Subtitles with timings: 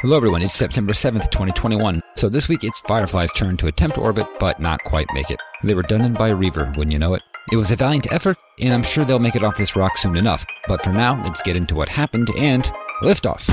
[0.00, 0.40] Hello, everyone.
[0.40, 2.00] It's September 7th, 2021.
[2.16, 5.38] So this week it's Firefly's turn to attempt orbit, but not quite make it.
[5.62, 7.22] They were done in by Reaver, wouldn't you know it?
[7.52, 10.16] It was a valiant effort, and I'm sure they'll make it off this rock soon
[10.16, 10.46] enough.
[10.66, 12.64] But for now, let's get into what happened and
[13.02, 13.46] liftoff.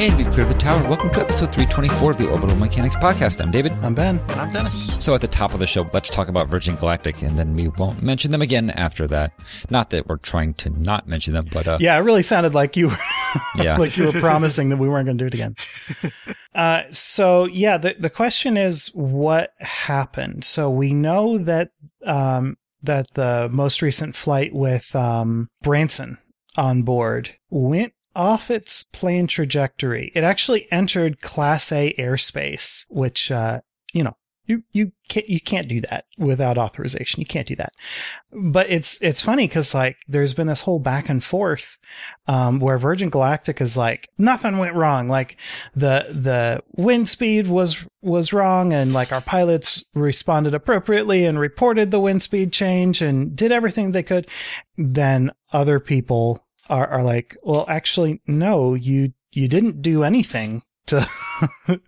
[0.00, 0.82] And we've cleared the tower.
[0.88, 3.38] Welcome to episode 324 of the Orbital Mechanics Podcast.
[3.38, 3.72] I'm David.
[3.82, 4.18] I'm Ben.
[4.30, 4.96] And I'm Dennis.
[4.98, 7.68] So at the top of the show, let's talk about Virgin Galactic, and then we
[7.68, 9.34] won't mention them again after that.
[9.68, 12.78] Not that we're trying to not mention them, but uh, Yeah, it really sounded like
[12.78, 12.96] you were
[13.56, 15.54] yeah, like you were promising that we weren't going to do it again.
[16.52, 20.42] Uh, so yeah, the the question is what happened.
[20.42, 21.70] So we know that
[22.04, 26.18] um, that the most recent flight with um, Branson
[26.56, 30.12] on board went off its plane trajectory.
[30.14, 33.60] It actually entered Class A airspace, which uh,
[33.92, 34.16] you know
[34.50, 37.20] you you can't you can't do that without authorization.
[37.20, 37.72] You can't do that.
[38.32, 41.78] But it's it's funny because like there's been this whole back and forth
[42.26, 45.08] um, where Virgin Galactic is like nothing went wrong.
[45.08, 45.36] Like
[45.74, 51.90] the the wind speed was was wrong, and like our pilots responded appropriately and reported
[51.90, 54.26] the wind speed change and did everything they could.
[54.76, 61.06] Then other people are are like, well, actually, no, you you didn't do anything to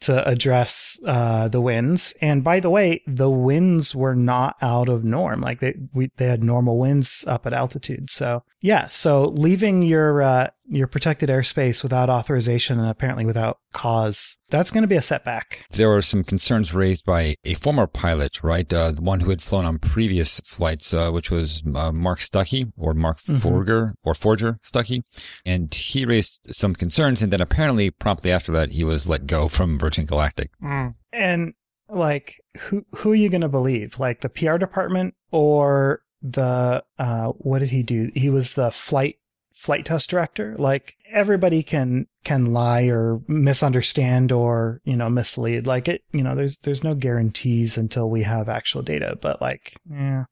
[0.00, 2.14] to address uh, the winds.
[2.20, 5.40] And by the way, the winds were not out of norm.
[5.40, 8.10] Like they we they had normal winds up at altitude.
[8.10, 14.38] So yeah, so leaving your uh, your protected airspace without authorization and apparently without cause,
[14.50, 15.64] that's going to be a setback.
[15.70, 18.72] there were some concerns raised by a former pilot, right?
[18.72, 22.66] Uh, the one who had flown on previous flights, uh, which was uh, Mark Stucky
[22.76, 23.38] or Mark Mhm.
[23.40, 25.02] Forger or Forger Stucky.
[25.44, 27.22] And he raised some concerns.
[27.22, 30.50] And then apparently promptly after that, he was let go from Virgin Galactic.
[30.62, 30.94] Mm.
[31.12, 31.54] And
[31.88, 33.98] like, who who are you going to believe?
[33.98, 38.10] Like the PR department or the uh, what did he do?
[38.14, 39.16] He was the flight
[39.54, 40.56] flight test director.
[40.58, 45.66] Like everybody can can lie or misunderstand or you know mislead.
[45.66, 49.16] Like it, you know, there's there's no guarantees until we have actual data.
[49.20, 50.24] But like, yeah,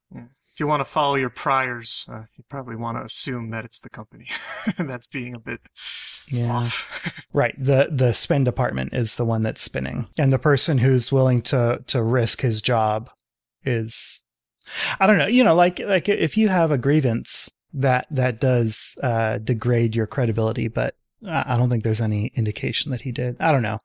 [0.61, 3.81] If you want to follow your priors, uh, you probably want to assume that it's
[3.81, 4.27] the company
[4.79, 5.61] that's being a bit
[6.29, 6.53] yeah.
[6.53, 6.87] off.
[7.33, 7.55] Right.
[7.57, 10.09] The the spin department is the one that's spinning.
[10.19, 13.09] And the person who's willing to to risk his job
[13.65, 14.27] is
[15.01, 18.99] I don't know, you know, like like if you have a grievance that that does
[19.03, 20.95] uh degrade your credibility, but
[21.27, 23.37] I don't think there's any indication that he did.
[23.41, 23.79] I don't know.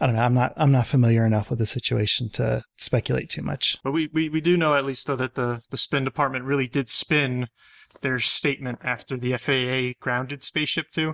[0.00, 0.22] I don't know.
[0.22, 3.76] I'm not I'm not familiar enough with the situation to speculate too much.
[3.82, 6.68] But we, we, we do know at least though that the, the spin department really
[6.68, 7.48] did spin
[8.02, 11.12] their statement after the FAA grounded Spaceship Two.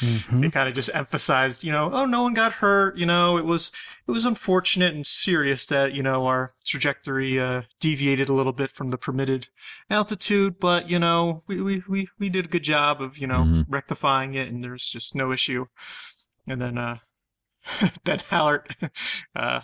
[0.00, 0.40] Mhm.
[0.42, 2.96] they kind of just emphasized, you know, oh, no one got hurt.
[2.96, 3.70] You know, it was
[4.06, 8.70] it was unfortunate and serious that you know our trajectory uh, deviated a little bit
[8.72, 9.48] from the permitted
[9.90, 13.44] altitude, but you know, we we we, we did a good job of you know
[13.44, 13.64] Mhm.
[13.68, 15.66] rectifying it, and there's just no issue.
[16.46, 16.98] And then uh,
[18.04, 18.66] Ben Hallert,
[19.36, 19.60] uh,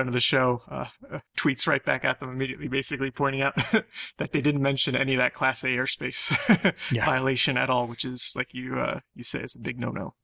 [0.00, 3.54] friend of the show, uh, uh, tweets right back at them immediately, basically pointing out
[4.18, 6.34] that they didn't mention any of that Class A airspace
[6.90, 7.04] Yeah.
[7.04, 10.14] violation at all, which is like you uh, you say is a big no-no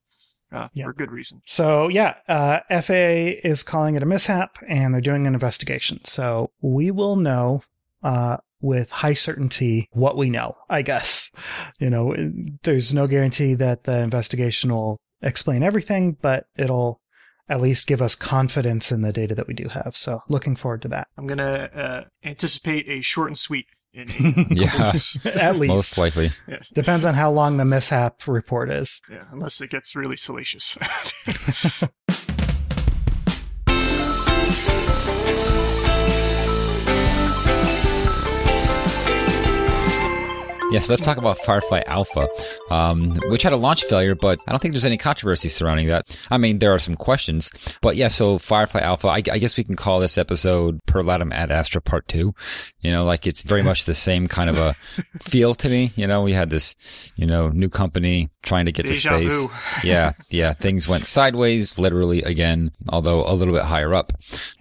[0.51, 0.87] uh, Yeah.
[0.87, 1.43] for good reason.
[1.45, 6.03] So yeah, uh, FAA is calling it a mishap, and they're doing an investigation.
[6.05, 7.63] So we will know
[8.03, 10.57] uh, with high certainty what we know.
[10.71, 11.31] I guess
[11.79, 12.15] you know
[12.63, 17.01] there's no guarantee that the investigation will explain everything, but it'll
[17.49, 19.93] at least give us confidence in the data that we do have.
[19.97, 21.09] So looking forward to that.
[21.17, 23.67] I'm gonna uh, anticipate a short and sweet.
[23.95, 24.09] In
[24.51, 24.93] Yeah,
[25.25, 26.31] at least most likely.
[26.47, 26.59] Yeah.
[26.75, 29.01] depends on how long the mishap report is.
[29.11, 30.77] yeah, unless it gets really salacious.
[40.77, 42.29] Yes, let's talk about Firefly Alpha,
[42.69, 46.19] um, which had a launch failure, but I don't think there's any controversy surrounding that.
[46.31, 47.51] I mean, there are some questions,
[47.81, 51.33] but yeah, so Firefly Alpha, I, I guess we can call this episode Per Latum
[51.33, 52.35] Ad Astra Part 2.
[52.81, 54.75] You know, like it's very much the same kind of a
[55.23, 55.93] feel to me.
[55.97, 56.77] You know, we had this,
[57.17, 59.49] you know, new company trying to get Deja to space.
[59.83, 64.13] yeah, yeah, things went sideways, literally again, although a little bit higher up.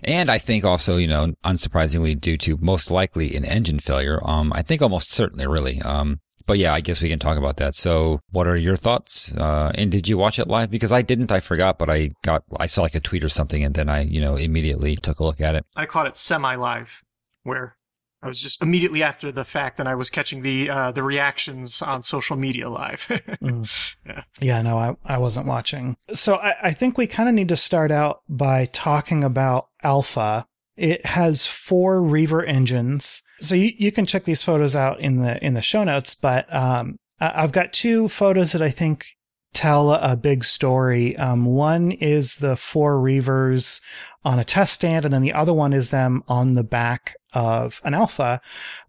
[0.05, 4.21] And I think also, you know, unsurprisingly due to most likely an engine failure.
[4.23, 5.81] Um, I think almost certainly really.
[5.81, 6.04] Um,
[6.45, 7.75] but yeah, I guess we can talk about that.
[7.75, 9.33] So what are your thoughts?
[9.35, 10.69] Uh, and did you watch it live?
[10.69, 13.63] Because I didn't, I forgot, but I got, I saw like a tweet or something
[13.63, 15.65] and then I, you know, immediately took a look at it.
[15.75, 17.01] I caught it semi-live,
[17.43, 17.77] where
[18.25, 21.79] I was just immediately after the fact, and I was catching the uh, the reactions
[21.83, 23.05] on social media live.
[23.45, 23.69] Mm.
[24.05, 24.23] Yeah.
[24.39, 25.95] Yeah, no, I, I wasn't watching.
[26.13, 30.47] So I, I think we kind of need to start out by talking about Alpha.
[30.75, 33.21] It has four Reaver engines.
[33.39, 36.53] So you, you can check these photos out in the in the show notes, but
[36.53, 39.07] um, I've got two photos that I think
[39.53, 41.17] tell a big story.
[41.17, 43.81] Um, one is the four Reavers
[44.23, 47.81] on a test stand, and then the other one is them on the back of
[47.83, 48.41] an Alpha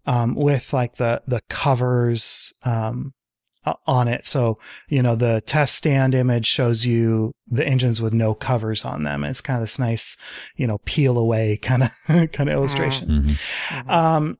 [0.05, 3.13] um, with like the the covers um,
[3.85, 4.25] on it.
[4.25, 4.57] So
[4.89, 9.23] you know the test stand image shows you the engines with no covers on them.
[9.23, 10.17] It's kind of this nice,
[10.55, 11.91] you know, peel away kind of
[12.31, 13.07] kind of illustration.
[13.09, 13.89] Mhm.
[13.89, 14.37] Um,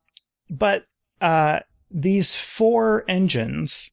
[0.49, 0.85] but
[1.21, 1.59] uh,
[1.91, 3.91] these four engines,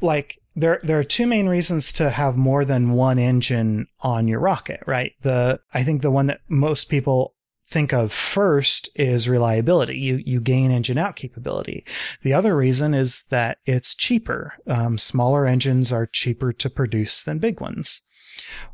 [0.00, 4.40] like there, there are two main reasons to have more than one engine on your
[4.40, 5.12] rocket, right?
[5.22, 7.33] The I think the one that most people
[7.74, 9.98] think of first is reliability.
[9.98, 11.84] You you gain engine out capability.
[12.22, 14.54] The other reason is that it's cheaper.
[14.66, 18.02] Um, smaller engines are cheaper to produce than big ones.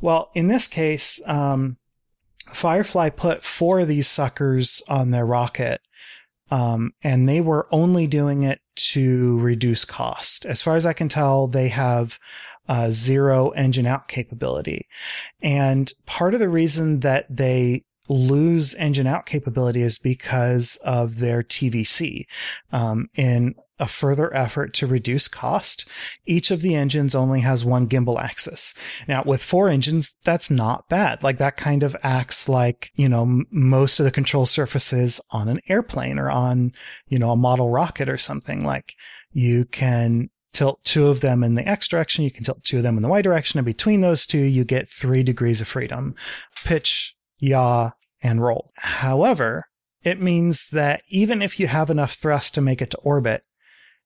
[0.01, 1.79] Well, in this case, um,
[2.53, 5.81] Firefly put four of these suckers on their rocket
[6.51, 10.45] um, and they were only doing it to reduce cost.
[10.45, 12.19] As far as I can tell, they have
[12.69, 14.87] uh, zero engine out capability.
[15.43, 21.43] And part of the reason that they lose engine out capability is because of their
[21.43, 22.27] TVC.
[22.73, 25.89] Um, in a further effort to reduce cost,
[26.27, 28.75] each of the engines only has one gimbal axis.
[29.09, 31.23] Now, with four engines, that's not bad.
[31.23, 35.49] Like that kind of acts like, you know, m- most of the control surfaces on
[35.49, 36.73] an airplane or on,
[37.09, 38.65] you know, a model rocket or something.
[38.65, 38.97] Like
[39.33, 42.83] you can tilt two of them in the X direction, you can tilt two of
[42.83, 46.15] them in the Y direction, and between those two, you get three degrees of freedom.
[46.65, 47.93] Pitch, yaw,
[48.23, 48.73] and roll.
[48.77, 49.65] However,
[50.03, 53.47] it means that even if you have enough thrust to make it to orbit,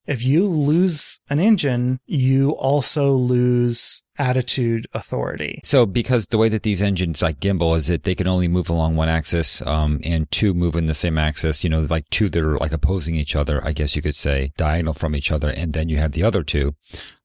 [0.07, 5.61] if you lose an engine, you also lose attitude authority.
[5.63, 8.71] So because the way that these engines like gimbal is that they can only move
[8.71, 12.29] along one axis, um, and two move in the same axis, you know, like two
[12.31, 15.49] that are like opposing each other, I guess you could say, diagonal from each other,
[15.51, 16.75] and then you have the other two,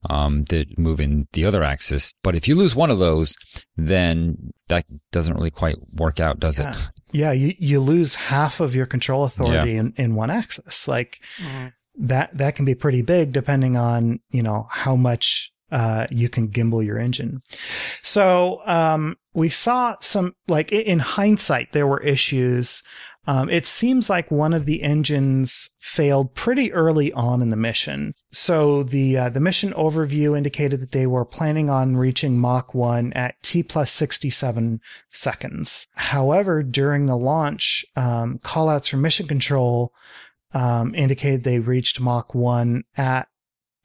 [0.09, 2.13] um, that move in the other axis.
[2.23, 3.35] But if you lose one of those,
[3.77, 6.71] then that doesn't really quite work out, does Yeah.
[6.71, 6.91] it?
[7.11, 10.87] Yeah, you, you lose half of your control authority in, in one axis.
[10.87, 11.73] Like Mhm.
[12.01, 16.49] that that can be pretty big depending on you know how much uh, you can
[16.49, 17.41] gimbal your engine.
[18.01, 22.83] So um, we saw some like in hindsight there were issues.
[23.27, 28.15] Um, it seems like one of the engines failed pretty early on in the mission.
[28.31, 33.13] So the uh, the mission overview indicated that they were planning on reaching Mach one
[33.13, 34.79] at t plus sixty seven
[35.11, 35.87] seconds.
[35.95, 39.93] However, during the launch, um, callouts from mission control
[40.53, 43.27] um, indicated they reached Mach 1 at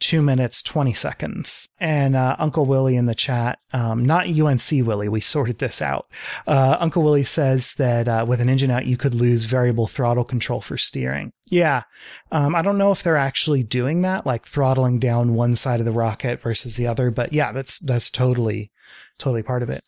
[0.04, 1.70] 2 minutes 20 seconds.
[1.80, 6.08] And uh, Uncle Willie in the chat, um, not UNC Willie, we sorted this out.
[6.46, 10.24] Uh, Uncle Willie says that uh, with an engine out, you could lose variable throttle
[10.24, 11.32] control for steering.
[11.50, 11.84] Yeah.
[12.30, 15.86] Um, I don't know if they're actually doing that, like throttling down one side of
[15.86, 18.70] the rocket versus the other, but yeah, that's, that's totally,
[19.18, 19.84] totally part of it.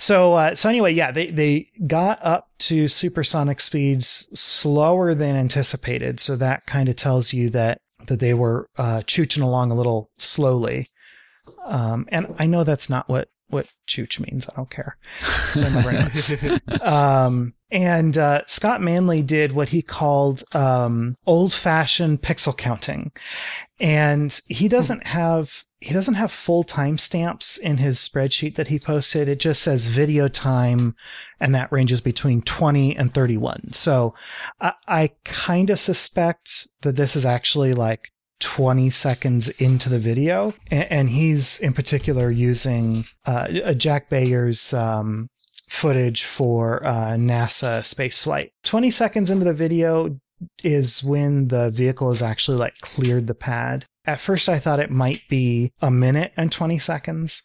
[0.00, 6.18] So, uh, so anyway, yeah, they, they got up to supersonic speeds slower than anticipated.
[6.18, 10.10] So that kind of tells you that, that they were, uh, chooching along a little
[10.18, 10.90] slowly.
[11.64, 14.48] Um, and I know that's not what, what chooch means.
[14.48, 14.96] I don't care.
[15.52, 17.26] So I remember now.
[17.26, 23.12] um, and uh, Scott Manley did what he called um, old-fashioned pixel counting,
[23.80, 29.28] and he doesn't have he doesn't have full timestamps in his spreadsheet that he posted.
[29.28, 30.94] It just says video time,
[31.40, 33.72] and that ranges between twenty and thirty-one.
[33.72, 34.14] So
[34.60, 40.54] I, I kind of suspect that this is actually like 20 seconds into the video.
[40.70, 45.28] And, and he's in particular using uh, Jack Beyer's um,
[45.68, 48.50] footage for uh, NASA spaceflight.
[48.64, 50.18] 20 seconds into the video
[50.64, 53.86] is when the vehicle has actually like cleared the pad.
[54.10, 57.44] At first, I thought it might be a minute and 20 seconds.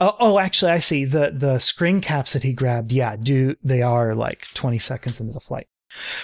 [0.00, 2.90] Oh, oh, actually, I see the the screen caps that he grabbed.
[2.90, 5.68] Yeah, do they are like 20 seconds into the flight.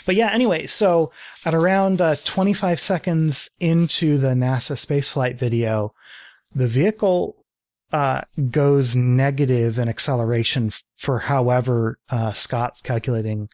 [0.05, 1.13] But yeah, anyway, so
[1.45, 5.95] at around uh, 25 seconds into the NASA spaceflight video,
[6.53, 7.37] the vehicle
[7.93, 13.49] uh, goes negative in acceleration for however uh, Scott's calculating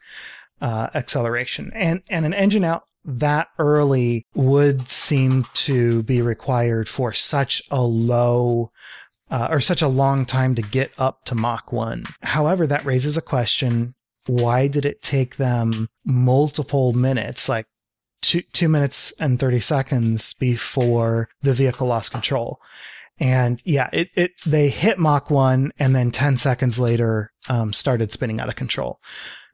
[0.59, 7.13] uh, acceleration, and and an engine out that early would seem to be required for
[7.13, 8.71] such a low.
[9.31, 12.03] Uh, or such a long time to get up to Mach 1.
[12.23, 13.93] However, that raises a question
[14.25, 17.65] why did it take them multiple minutes, like
[18.21, 22.59] two, two minutes and 30 seconds before the vehicle lost control?
[23.19, 28.11] And yeah, it, it, they hit Mach 1 and then 10 seconds later, um, started
[28.11, 28.99] spinning out of control.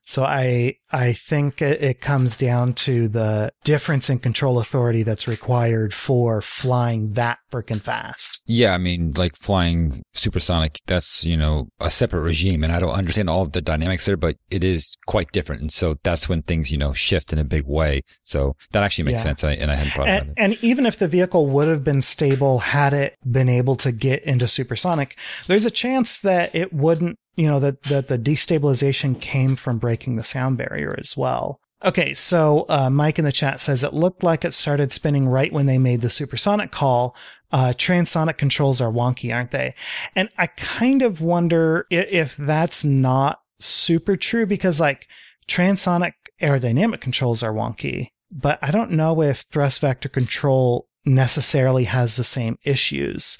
[0.05, 5.93] So I I think it, comes down to the difference in control authority that's required
[5.93, 8.39] for flying that freaking fast.
[8.45, 12.63] Yeah, I mean, like flying supersonic, that's, you know, a separate regime.
[12.63, 15.61] And I don't understand all of the dynamics there, but it is quite different.
[15.61, 18.01] And so that's when things, you know, shift in a big way.
[18.23, 19.23] So that actually makes Yeah.
[19.23, 19.43] sense.
[19.43, 20.33] I, and I hadn't thought about And, it.
[20.37, 24.23] and even if the vehicle would have been stable had it been able to get
[24.23, 29.55] into supersonic, there's a chance that it wouldn't, you know, that, that the destabilization came
[29.55, 31.59] from breaking the sound barrier as well.
[31.83, 35.53] Okay, so uh, Mike in the chat says it looked like it started spinning right
[35.53, 37.15] when they made the supersonic call.
[37.51, 39.75] Uh, transonic controls are wonky, aren't they?
[40.15, 45.07] And I kind of wonder if, if that's not super true because, like,
[45.47, 52.15] transonic aerodynamic controls are wonky, but I don't know if thrust vector control necessarily has
[52.15, 53.37] the same issues.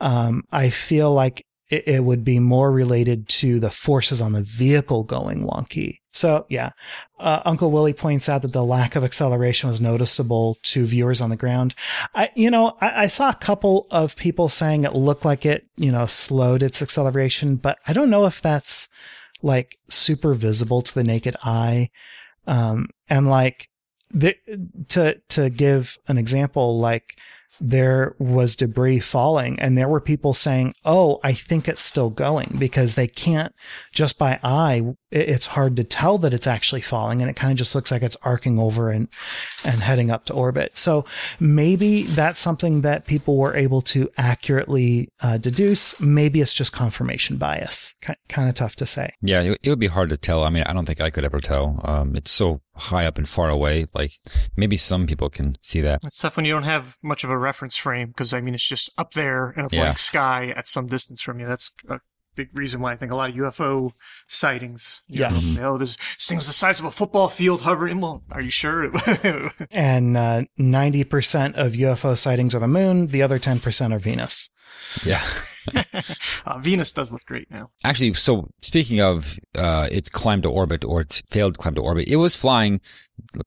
[0.00, 4.42] Um, I feel like it, it would be more related to the forces on the
[4.42, 5.98] vehicle going wonky.
[6.12, 6.70] So yeah,
[7.18, 11.30] uh, Uncle Willie points out that the lack of acceleration was noticeable to viewers on
[11.30, 11.74] the ground.
[12.14, 15.66] I, you know, I, I saw a couple of people saying it looked like it,
[15.76, 18.88] you know, slowed its acceleration, but I don't know if that's
[19.42, 21.90] like super visible to the naked eye.
[22.46, 23.68] Um, and like
[24.10, 24.36] the,
[24.88, 27.18] to, to give an example, like
[27.60, 32.56] there was debris falling and there were people saying, Oh, I think it's still going
[32.58, 33.54] because they can't
[33.92, 34.82] just by eye.
[35.16, 37.90] It- It's hard to tell that it's actually falling and it kind of just looks
[37.90, 39.08] like it's arcing over and,
[39.64, 40.76] and heading up to orbit.
[40.76, 41.04] So
[41.40, 45.98] maybe that's something that people were able to accurately uh, deduce.
[46.00, 47.94] Maybe it's just confirmation bias.
[48.02, 49.12] Ki kind of tough to say.
[49.22, 50.44] Yeah, it, it would be hard to tell.
[50.44, 51.80] I mean, I don't think I could ever tell.
[51.84, 53.86] Um, it's so high up and far away.
[53.94, 54.12] Like
[54.56, 56.00] maybe some people can see that.
[56.04, 58.68] It's tough when you don't have much of a reference frame because I mean it's
[58.68, 59.80] just up there in a Yeah.
[59.82, 61.46] blank sky at some distance from you.
[61.46, 62.00] That's a
[62.36, 63.92] big reason why I think a lot of UFO
[64.28, 65.02] sightings.
[65.08, 65.56] Yes.
[65.56, 68.00] you know, this this thing was the size of a football field hovering.
[68.00, 68.90] Well, are you sure?
[69.70, 73.08] And uh, 90% of UFO sightings are the moon.
[73.08, 74.50] The other 10% are Venus.
[75.04, 75.24] Yeah.
[76.46, 77.70] uh, Venus does look great now.
[77.84, 81.80] Actually, so speaking of, uh, it climbed to orbit or it failed to climb to
[81.80, 82.80] orbit, it was flying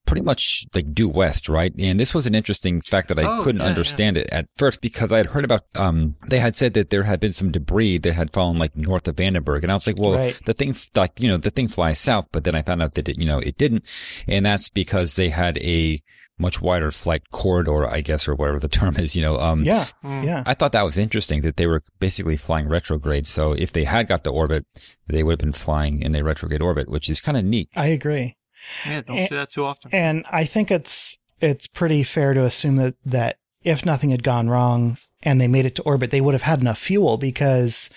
[0.06, 1.74] pretty much like due west, right?
[1.78, 4.82] And this was an interesting fact that I Oh, couldn't yeah, understand it at first
[4.82, 7.98] because I had heard about, um, they had said that there had been some debris
[8.00, 9.64] that had fallen like north of Vandenberg.
[9.64, 10.40] And I was like, well, Right.
[10.46, 13.10] the thing, like, you know, the thing flies south, but then I found out that
[13.10, 13.86] it, you know, it didn't.
[14.28, 16.02] And that's because they had a
[16.42, 19.86] much wider flight corridor, I guess, or whatever the term is, you know, um, Yeah.
[20.02, 20.24] Hmm.
[20.24, 20.44] Yeah.
[20.46, 23.28] I thought that was interesting that they were basically flying retrograde.
[23.28, 24.66] So if they had got to orbit,
[25.08, 27.70] they would have been flying in a retrograde orbit, which is kind of neat.
[27.76, 28.38] I agree.
[28.86, 29.92] Yeah, don't And- see that too often.
[29.94, 34.50] And I think it's it's pretty fair to assume that that if nothing had gone
[34.50, 37.90] wrong and they made it to orbit, they would have had enough fuel because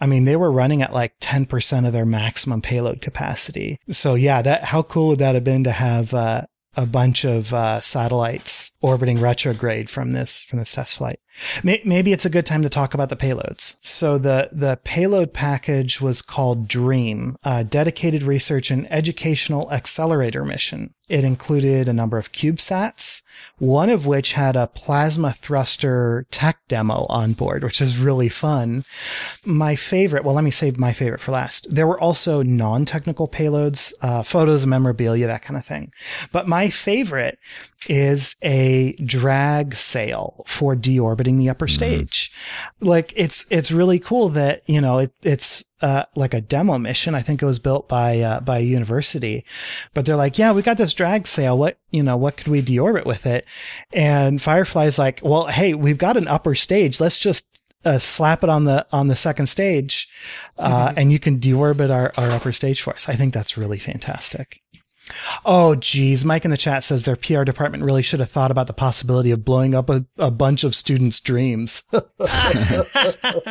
[0.00, 3.78] I mean they were running at like 10% of their maximum payload capacity.
[3.90, 6.42] So yeah, that how cool would that have been to have uh,
[6.76, 11.18] a bunch of uh, satellites orbiting retrograde from this from this test flight.
[11.62, 13.76] May- Maybe it's a good time to talk about the payloads.
[13.80, 20.94] So the the payload package was called DREAM, a dedicated research and educational accelerator mission.
[21.08, 23.22] It included a number of CubeSats,
[23.58, 28.84] one of which had a plasma thruster tech demo on board, which is really fun.
[29.44, 31.72] My favorite, well, let me save my favorite for last.
[31.72, 35.92] There were also non-technical payloads, uh, photos, memorabilia, that kind of thing.
[36.32, 37.38] But my favorite
[37.88, 42.32] is a drag sail for deorbiting the upper stage.
[42.80, 47.14] Like it's it's really cool that you know it, it's uh, like a demo mission.
[47.14, 49.44] I think it was built by uh, by a university,
[49.92, 51.58] but they're like, yeah, we got this drag sail.
[51.58, 53.44] What you know, what could we deorbit with it?
[53.92, 57.00] And Firefly's like, well, hey, we've got an upper stage.
[57.00, 57.46] Let's just
[57.84, 60.08] uh, slap it on the on the second stage,
[60.58, 63.08] uh, and you can deorbit our, our upper stage for us.
[63.08, 64.60] I think that's really fantastic.
[65.44, 66.24] Oh, geez.
[66.24, 69.30] Mike in the chat says their PR department really should have thought about the possibility
[69.30, 71.84] of blowing up a, a bunch of students' dreams.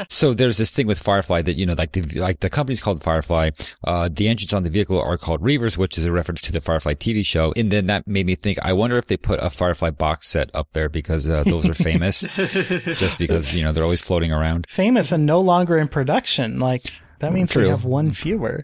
[0.10, 3.04] So there's this thing with Firefly that, you know, like the, like the company's called
[3.04, 3.52] Firefly.
[3.84, 6.62] Uh, the engines on the vehicle are called Reavers, which is a reference to the
[6.62, 7.54] Firefly TV show.
[7.56, 10.50] And then that made me think, I wonder if they put a Firefly box set
[10.54, 14.68] up there because, uh, those are famous just because, you know, they're always floating around.
[14.70, 16.60] Famous and no longer in production.
[16.60, 16.84] Like,
[17.20, 18.60] that means we have one fewer.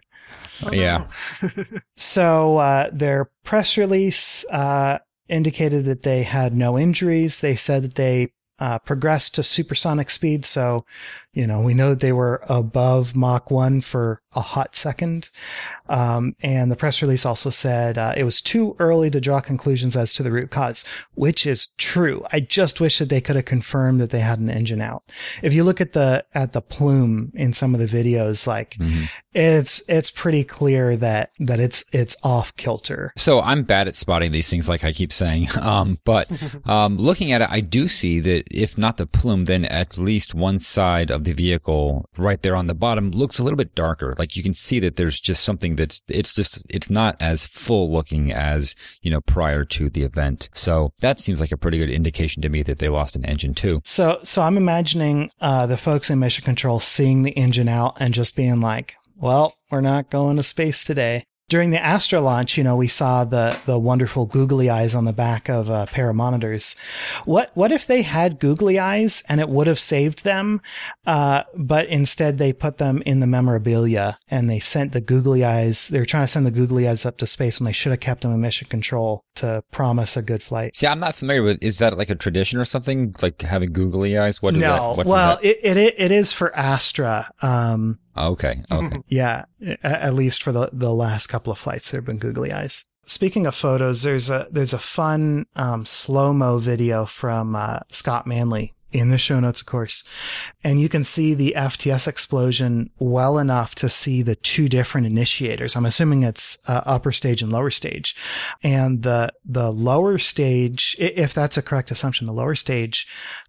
[0.63, 1.07] Oh, Yeah.
[1.97, 7.39] So uh, their press release uh, indicated that they had no injuries.
[7.39, 10.85] They said that they uh, progressed to supersonic speed, so
[11.33, 15.29] You know, we know that they were above Mach 1 for a hot second.
[15.87, 19.95] Um, and the press release also said uh, it was too early to draw conclusions
[19.97, 20.83] as to the root cause,
[21.15, 22.23] which is true.
[22.31, 25.03] I just wish that they could have confirmed that they had an engine out.
[25.41, 29.09] If you look at the at the plume in some of the videos, like Mhm.
[29.33, 33.11] it's it's pretty clear that that it's it's off kilter.
[33.17, 35.47] So I'm bad at spotting these things, like I keep saying.
[35.61, 36.27] Um, but
[36.65, 40.33] um, looking at it, I do see that if not the plume, then at least
[40.33, 44.15] one side of the vehicle, right there on the bottom, looks a little bit darker.
[44.17, 47.91] Like you can see that there's just something that's it's just it's not as full
[47.91, 50.49] looking as you know prior to the event.
[50.53, 53.53] So that seems like a pretty good indication to me that they lost an engine
[53.53, 53.81] too.
[53.85, 58.13] So so I'm imagining uh, the folks in mission control seeing the engine out and
[58.13, 62.63] just being like, "Well, we're not going to space today." During the Astra launch, you
[62.63, 66.15] know, we saw the the wonderful googly eyes on the back of a pair of
[66.15, 66.77] monitors.
[67.25, 70.61] What what if they had googly eyes and it would have saved them,
[71.05, 75.89] uh, but instead they put them in the memorabilia and they sent the googly eyes.
[75.89, 77.99] They were trying to send the googly eyes up to space when they should have
[77.99, 80.77] kept them in mission control to promise a good flight.
[80.77, 81.61] See, I'm not familiar with.
[81.61, 83.13] Is that like a tradition or something?
[83.21, 84.41] Like having googly eyes?
[84.41, 84.77] What is that?
[84.77, 85.45] no, What is well, that?
[85.45, 87.29] it, it it is for Astra.
[87.41, 88.97] Um, okay, okay.
[89.07, 89.45] yeah,
[89.83, 92.85] at least for the the last couple of flights, there have been googly eyes.
[93.05, 98.27] Speaking of photos, there's a there's a fun um, slow mo video from uh, Scott
[98.27, 100.03] Manley in the show notes, of course,
[100.63, 105.75] and you can see the FTS explosion well enough to see the two different initiators.
[105.75, 108.15] I'm assuming it's uh, upper stage and lower stage,
[108.63, 113.07] and the the lower stage, if that's a correct assumption, the lower stage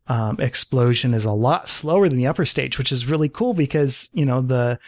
[0.08, 4.10] um, explosion is a lot slower than the upper stage, which is really cool because
[4.12, 4.78] you know the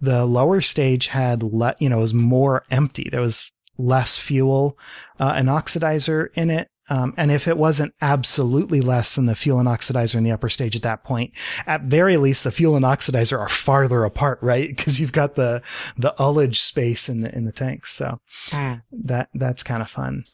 [0.00, 3.08] the lower stage had let, you know was more empty.
[3.10, 4.78] There was less fuel
[5.18, 6.68] uh, and oxidizer in it.
[6.90, 10.48] Um, and if it wasn't absolutely less than the fuel and oxidizer in the upper
[10.48, 11.32] stage at that point,
[11.66, 14.68] at very least the fuel and oxidizer are farther apart, right?
[14.76, 15.62] Because you've got the
[15.96, 17.92] the ullage space in the in the tanks.
[17.92, 18.18] So
[18.50, 18.74] Hmm.
[19.04, 20.24] that that's kind of fun.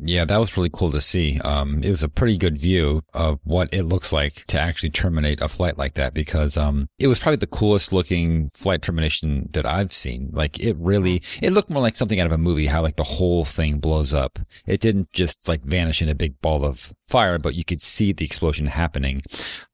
[0.00, 1.38] Yeah, that was really cool to see.
[1.40, 5.40] Um, it was a pretty good view of what it looks like to actually terminate
[5.40, 9.66] a flight like that because, um, it was probably the coolest looking flight termination that
[9.66, 10.30] I've seen.
[10.32, 13.04] Like it really, it looked more like something out of a movie, how like the
[13.04, 14.38] whole thing blows up.
[14.66, 18.12] It didn't just like vanish in a big ball of fire, but you could see
[18.12, 19.20] the explosion happening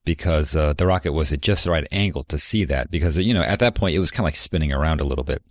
[0.04, 3.34] because, uh, the rocket was at just the right angle to see that because, you
[3.34, 5.42] know, at that point it was kind of like spinning around a little bit.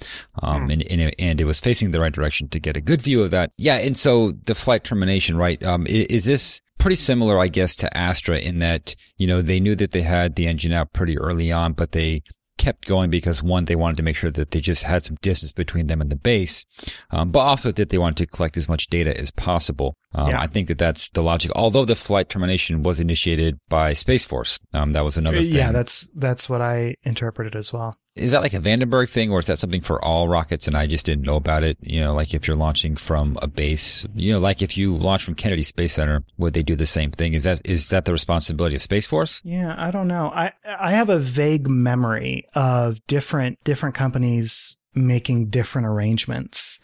[0.41, 0.71] Um, Hmm.
[0.71, 3.21] and, and, it, and it was facing the right direction to get a good view
[3.23, 3.52] of that.
[3.58, 3.78] Yeah.
[3.78, 5.62] And so the flight termination, right?
[5.63, 9.60] Um, i- is this pretty similar, I guess, to Astra in that, you know, they
[9.60, 12.21] knew that they had the engine out pretty early on, but they
[12.58, 15.52] kept going because one, they wanted to make sure that they just had some distance
[15.54, 16.65] between them and the base,
[17.12, 19.95] um, but also that they wanted to collect as much data as possible.
[20.15, 20.41] Um, Yeah.
[20.41, 21.52] I think that that's the logic.
[21.56, 25.54] Although the flight termination was initiated by Space Force, um, that was another thing.
[25.54, 27.96] Yeah, that's that's what I interpreted as well.
[28.15, 30.88] Is that like a Vandenberg thing or is that something for all rockets and I
[30.88, 31.78] just didn't know about it?
[31.82, 35.24] You know, like if you're launching from a base, you know, like if you launch
[35.24, 37.34] from Kennedy Space Center, would they do the same thing?
[37.36, 39.39] Is that, is that the responsibility of Space Force?
[39.46, 40.32] Yeah, I don't know.
[40.34, 46.80] I I have a vague memory of different different companies making different arrangements.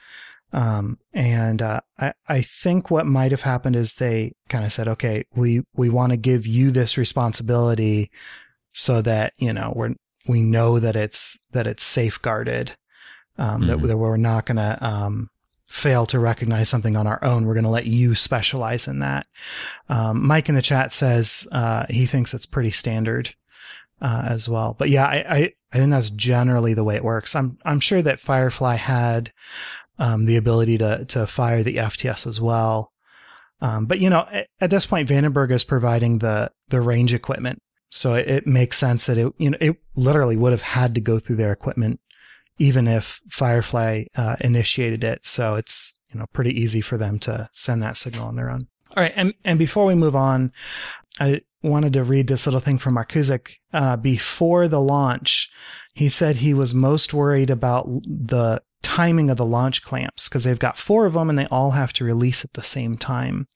[0.53, 4.87] Um, and uh, I I think what might have happened is they kind of said,
[4.87, 8.11] okay, we we want to give you this responsibility
[8.71, 9.95] so that you know we're
[10.27, 12.75] we know that it's that it's safeguarded,
[13.37, 13.87] um, that, Mhm.
[13.87, 15.29] that we're not going to um,
[15.67, 17.45] fail to recognize something on our own.
[17.45, 19.25] We're going to let you specialize in that.
[19.89, 23.33] Um, Mike in the chat says uh, he thinks it's pretty standard
[24.01, 24.75] uh, as well.
[24.77, 27.35] But yeah, I, I I think that's generally the way it works.
[27.35, 29.31] I'm I'm sure that Firefly had
[29.99, 32.91] um, the ability to to fire the FTS as well.
[33.61, 37.61] Um, but you know, at, at this point, Vandenberg is providing the the range equipment,
[37.89, 41.01] so it, it makes sense that it you know it literally would have had to
[41.01, 41.99] go through their equipment,
[42.57, 45.25] even if Firefly uh, initiated it.
[45.25, 48.61] So it's you know pretty easy for them to send that signal on their own.
[48.95, 50.51] All right, and and before we move on,
[51.19, 53.53] I wanted to read this little thing from Markusic.
[53.71, 55.49] Uh, before the launch,
[55.93, 60.59] he said he was most worried about the timing of the launch clamps because they've
[60.59, 63.47] got four of them and they all have to release at the same time.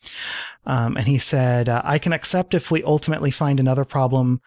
[0.66, 4.42] Um, and he said, uh, I can accept if we ultimately find another problem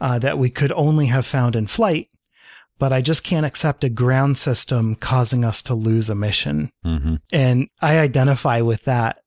[0.00, 2.08] uh, that we could only have found in flight,
[2.78, 6.72] but I just can't accept a ground system causing us to lose a mission.
[6.84, 7.16] Mm-hmm.
[7.32, 9.18] And I identify with that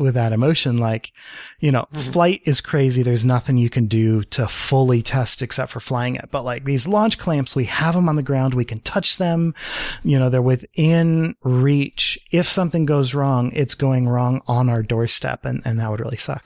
[0.00, 1.12] with that emotion like
[1.60, 2.12] you know Mhm.
[2.12, 3.02] flight is crazy.
[3.02, 6.28] There's nothing you can do to fully test except for flying it.
[6.32, 8.54] But like these launch clamps we have them on the ground.
[8.54, 9.54] We can touch them.
[10.02, 12.18] You know they're within reach.
[12.32, 16.16] If something goes wrong it's going wrong on our doorstep and and that would really
[16.16, 16.44] suck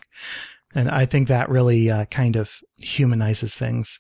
[0.75, 3.99] And I think that really uh, kind of humanizes things.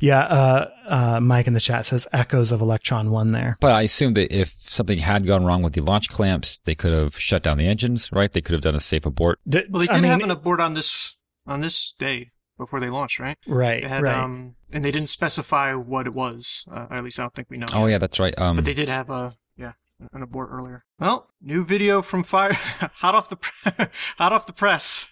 [0.00, 3.56] Yeah, uh, uh, Mike in the chat says echoes of Electron 1 there.
[3.60, 6.92] But I assume that if something had gone wrong with the launch clamps, they could
[6.92, 8.30] have shut down the engines, right?
[8.32, 9.38] They could have done a safe abort.
[9.48, 12.80] D- Well, they I did mean, have an abort on this on this day before
[12.80, 13.38] they launched, right?
[13.46, 14.16] right, They had, right.
[14.16, 16.64] um, and they didn't specify what it was.
[16.70, 17.66] Uh, or at least I don't think we know.
[17.74, 17.92] Oh yet.
[17.92, 18.34] yeah, that's right.
[18.38, 19.72] Um, But they did have a yeah
[20.12, 20.84] an abort earlier.
[20.98, 23.86] Well, new video from Fire, hot off the pre-
[24.18, 25.06] hot off the press.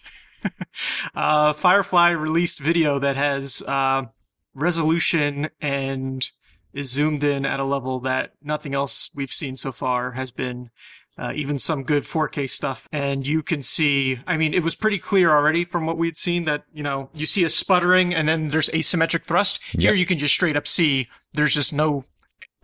[1.15, 4.03] uh, Firefly released video that has uh,
[4.53, 6.29] resolution and
[6.73, 10.69] is zoomed in at a level that nothing else we've seen so far has been.
[11.17, 14.19] Uh, even some good 4K stuff, and you can see.
[14.27, 17.25] I mean, it was pretty clear already from what we'd seen that you know you
[17.25, 19.61] see a sputtering, and then there's asymmetric thrust.
[19.63, 22.03] Here, you can just straight up see there's just no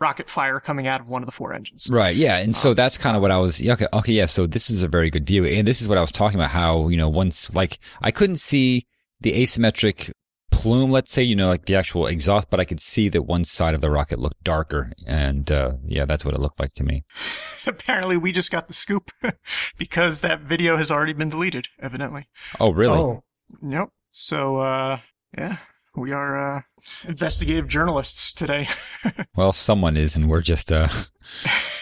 [0.02, 1.88] rocket fire coming out of one of the four engines.
[1.90, 2.14] Right.
[2.14, 2.36] Yeah.
[2.38, 3.60] And Uh, so that's kind of what I was.
[3.66, 3.86] Okay.
[3.92, 4.12] Okay.
[4.12, 4.26] Yeah.
[4.26, 5.46] So this is a very good view.
[5.46, 8.40] And this is what I was talking about how, you know, once, like, I couldn't
[8.40, 8.86] see
[9.20, 10.10] the asymmetric
[10.50, 13.42] plume, let's say, you know, like the actual exhaust, but I could see that one
[13.44, 14.92] side of the rocket looked darker.
[15.06, 17.04] And, uh, yeah, that's what it looked like to me.
[17.66, 19.10] Apparently, we just got the scoop
[19.78, 22.28] because that video has already been deleted, evidently.
[22.60, 22.98] Oh, really?
[22.98, 23.24] Oh,
[23.66, 23.88] Yep.
[24.10, 24.98] So, uh,
[25.36, 25.56] yeah,
[25.96, 26.62] we are uh,
[27.06, 28.68] investigative journalists today.
[29.34, 30.88] Well, someone is, and we're just, uh,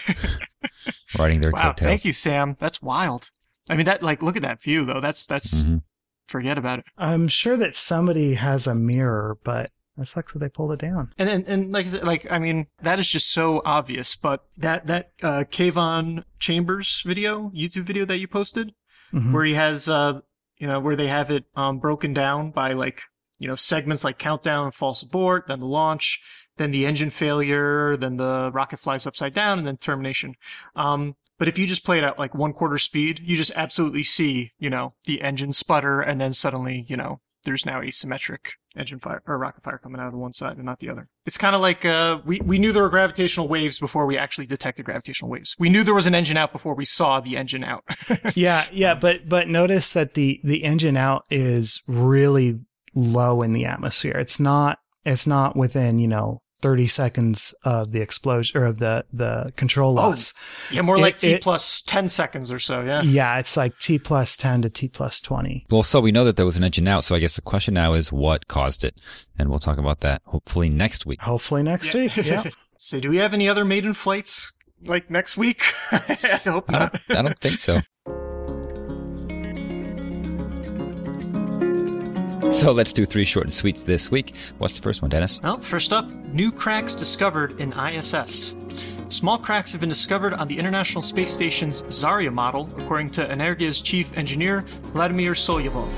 [1.17, 1.87] riding their wow, coattails.
[1.89, 2.57] thank you, Sam.
[2.59, 3.29] That's wild.
[3.69, 5.01] I mean, that like, look at that view, though.
[5.01, 5.83] That's that's Mhm.
[6.27, 6.85] forget about it.
[6.97, 11.13] I'm sure that somebody has a mirror, but that sucks that they pulled it down.
[11.17, 14.15] And and, and like I said, like I mean, that is just so obvious.
[14.15, 18.73] But that that uh, Keavon Chambers video, YouTube video that you posted,
[19.13, 19.31] Mhm.
[19.33, 20.21] where he has uh
[20.57, 23.01] you know where they have it um broken down by like
[23.41, 26.19] you know segments like countdown and false abort then the launch
[26.57, 30.35] then the engine failure then the rocket flies upside down and then termination
[30.75, 34.03] um but if you just play it at like one quarter speed you just absolutely
[34.03, 38.99] see you know the engine sputter and then suddenly you know there's now asymmetric engine
[38.99, 41.07] fire or rocket fire coming out of one side and not the other.
[41.25, 44.45] It's kind of like uh, we we knew there were gravitational waves before we actually
[44.45, 45.55] detected gravitational waves.
[45.59, 47.83] We knew there was an engine out before we saw the engine out.
[48.35, 52.59] yeah, yeah, but but notice that the the engine out is really
[52.95, 54.13] low in the atmosphere.
[54.17, 59.03] It's not it's not within you know 30 seconds of the explosion or of the
[59.11, 60.33] the control Oh, loss.
[60.69, 62.81] yeah, more It- like T it- plus ten seconds or so.
[62.81, 63.01] Yeah.
[63.01, 65.65] yeah, it's like T plus 10 to T plus 20.
[65.71, 67.03] Well, so we know that there was an engine out.
[67.03, 68.93] So I guess the question now is what caused it?
[69.39, 71.19] And we'll talk about that hopefully next week.
[71.21, 72.01] Hopefully next Yeah.
[72.01, 72.17] week.
[72.17, 72.43] Yeah.
[72.83, 75.61] So, do we have any other maiden flights like next week?
[75.91, 77.79] I hope I don't, I don't think so.
[82.51, 84.35] So let's do three short and sweets this week.
[84.57, 85.41] What's the first one, Dennis?
[85.41, 88.53] Well, first up, new cracks discovered in ISS.
[89.09, 93.81] Small cracks have been discovered on the International Space Station's Zarya model, according to Energia's
[93.81, 95.89] chief engineer, Vladimir Solovyov.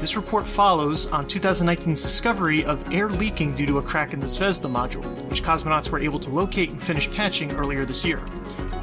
[0.00, 4.26] This report follows on 2019's discovery of air leaking due to a crack in the
[4.26, 8.20] Zvezda module, which cosmonauts were able to locate and finish patching earlier this year.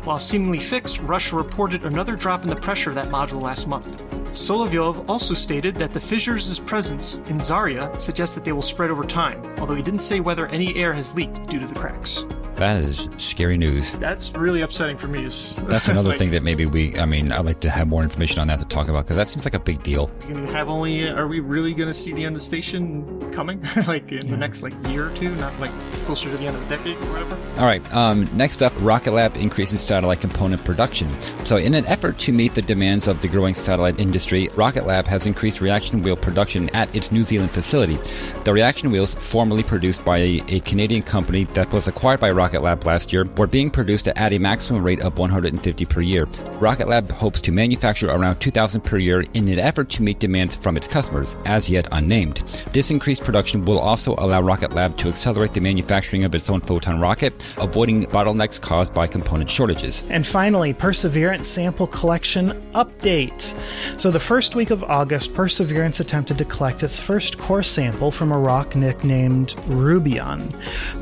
[0.03, 4.01] While seemingly fixed, Russia reported another drop in the pressure of that module last month.
[4.33, 9.03] Solovyov also stated that the fissures' presence in Zarya suggests that they will spread over
[9.03, 12.25] time, although he didn't say whether any air has leaked due to the cracks.
[12.63, 13.91] That is scary news.
[13.97, 15.25] That's really upsetting for me.
[15.25, 18.03] Is That's another like, thing that maybe we, I mean, I'd like to have more
[18.03, 20.09] information on that to talk about because that seems like a big deal.
[20.47, 21.09] have only.
[21.09, 24.37] Are we really going to see the end of the station coming, like in the
[24.37, 25.71] next like year or two, not like
[26.05, 27.37] closer to the end of the decade or whatever?
[27.59, 27.83] All right.
[27.93, 31.11] Um, next up, Rocket Lab increases satellite component production.
[31.43, 35.05] So, in an effort to meet the demands of the growing satellite industry, Rocket Lab
[35.07, 37.97] has increased reaction wheel production at its New Zealand facility.
[38.45, 42.52] The reaction wheels, formerly produced by a, a Canadian company that was acquired by Rocket
[42.61, 46.25] Lab last year, were being produced at a maximum rate of 150 per year.
[46.59, 50.55] Rocket Lab hopes to manufacture around 2,000 per year in an effort to meet demands
[50.55, 52.37] from its customers, as yet unnamed.
[52.71, 56.61] This increased production will also allow Rocket Lab to accelerate the manufacturing of its own
[56.61, 60.03] photon rocket, avoiding bottlenecks caused by component shortages.
[60.09, 63.55] And finally, Perseverance sample collection update.
[63.99, 68.31] So, the first week of August, Perseverance attempted to collect its first core sample from
[68.31, 70.53] a rock nicknamed Roubion.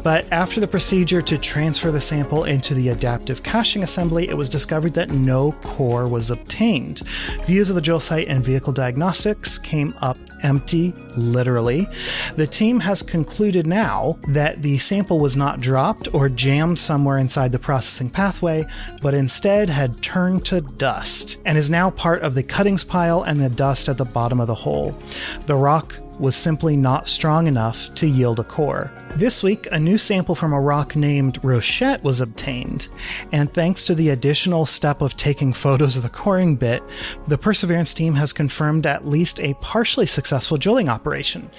[0.03, 4.49] But after the procedure to transfer the sample into the adaptive caching assembly, it was
[4.49, 7.03] discovered that no core was obtained.
[7.45, 11.87] Views of the drill site and vehicle diagnostics came up empty, literally.
[12.35, 17.53] The team has concluded now that the sample was not dropped or jammed somewhere inside
[17.53, 18.65] the processing pathway,
[19.01, 23.39] but instead had turned to dust and is now part of the cuttings pile and
[23.39, 25.01] the dust at the bottom of the hole.
[25.45, 28.91] The rock was simply not strong enough to yield a core.
[29.15, 32.87] This week, a new sample from a rock named Rochette was obtained,
[33.33, 36.81] and thanks to the additional step of taking photos of the coring bit,
[37.27, 41.49] the Perseverance team has confirmed at least a partially successful drilling operation.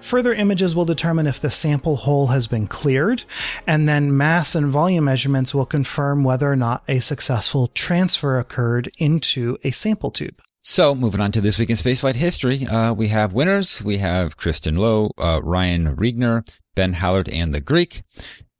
[0.00, 3.24] Further images will determine if the sample hole has been cleared,
[3.66, 8.88] and then mass and volume measurements will confirm whether or not a successful transfer occurred
[8.96, 10.40] into a sample tube.
[10.66, 13.82] So, moving on to this week in spaceflight history, uh, we have winners.
[13.82, 18.02] We have Tristan Lowe, uh, Ryan Regner, Ben Hallert, and the Greek.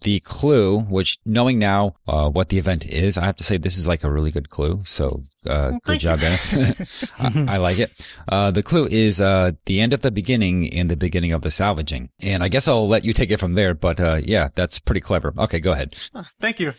[0.03, 3.79] The clue, which knowing now uh, what the event is, I have to say this
[3.79, 4.83] is like a really good clue.
[4.85, 6.27] So, uh, Well, good job, you.
[6.27, 6.53] Dennis.
[7.19, 7.91] I, I like it.
[8.29, 11.51] Uh, the clue is uh, the end of the beginning and the beginning of the
[11.51, 12.11] salvaging.
[12.21, 13.73] And I guess I'll let you take it from there.
[13.73, 15.33] But uh, yeah, that's pretty clever.
[15.39, 15.97] Okay, go ahead.
[16.39, 16.75] Thank you.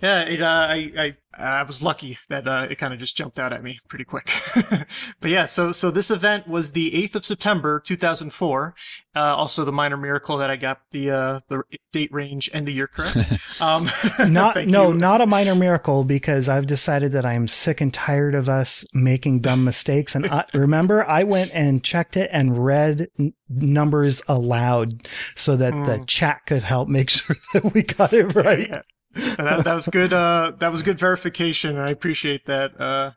[0.00, 1.16] Yeah, it, uh, I, I,
[1.60, 4.30] I was lucky that uh, it kind of just jumped out at me pretty quick.
[5.20, 8.74] but yeah, so so this event was the 8th of September 2004.
[9.16, 12.72] Uh, also, the minor miracle that I got the uh, the date range and the
[12.72, 13.16] year correct.
[13.60, 13.90] Um,
[14.28, 14.94] Not no, you.
[14.98, 19.40] not a minor miracle because I've decided that I'm sick and tired of us making
[19.40, 20.14] dumb mistakes.
[20.14, 25.72] And I, remember, I went and checked it and read n- numbers aloud so that
[25.72, 26.06] the Mm.
[26.06, 28.68] chat could help make sure that we got it right.
[28.68, 28.82] Yeah.
[29.18, 30.12] That, that was good.
[30.12, 31.76] Uh, that was good verification.
[31.76, 33.10] and I appreciate that, uh,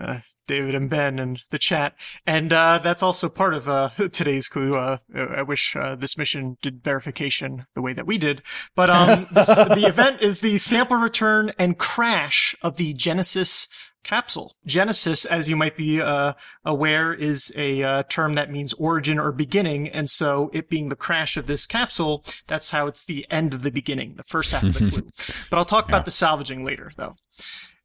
[0.00, 1.94] uh, David and Ben and the chat.
[2.26, 4.74] And uh, that's also part of uh, today's clue.
[4.74, 8.42] Uh, I wish uh, this mission did verification the way that we did.
[8.74, 13.68] But um, this, the event is the sample return and crash of the Genesis
[14.04, 14.54] capsule.
[14.66, 19.32] Genesis, as you might be uh, aware, is a uh, term that means origin or
[19.32, 23.54] beginning, and so it being the crash of this capsule, that's how it's the end
[23.54, 25.08] of the beginning, the first half of the clue.
[25.50, 25.96] But I'll talk Yeah.
[25.96, 27.16] about the salvaging later, though.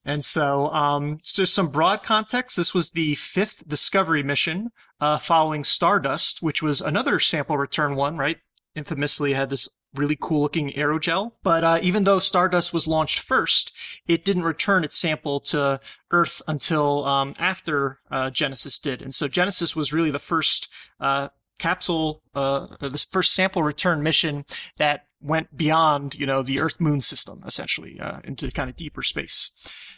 [0.06, 2.56] And so, um, so just some broad context.
[2.56, 4.70] This was the fifth Discovery mission
[5.02, 8.38] uh, following Stardust, which was another sample return one, right?
[8.76, 11.34] Infamously had this really cool looking aerogel.
[11.43, 13.71] But uh, even though Stardust was launched first,
[14.08, 15.80] it didn't return its sample to
[16.12, 19.02] Earth until um, after uh, Genesis did.
[19.02, 24.45] And so Genesis was really the first uh, capsule, uh, the first sample return mission
[24.78, 29.04] that went beyond, you know, the Earth Moon system, essentially, uh, into kind of deeper
[29.04, 29.52] space.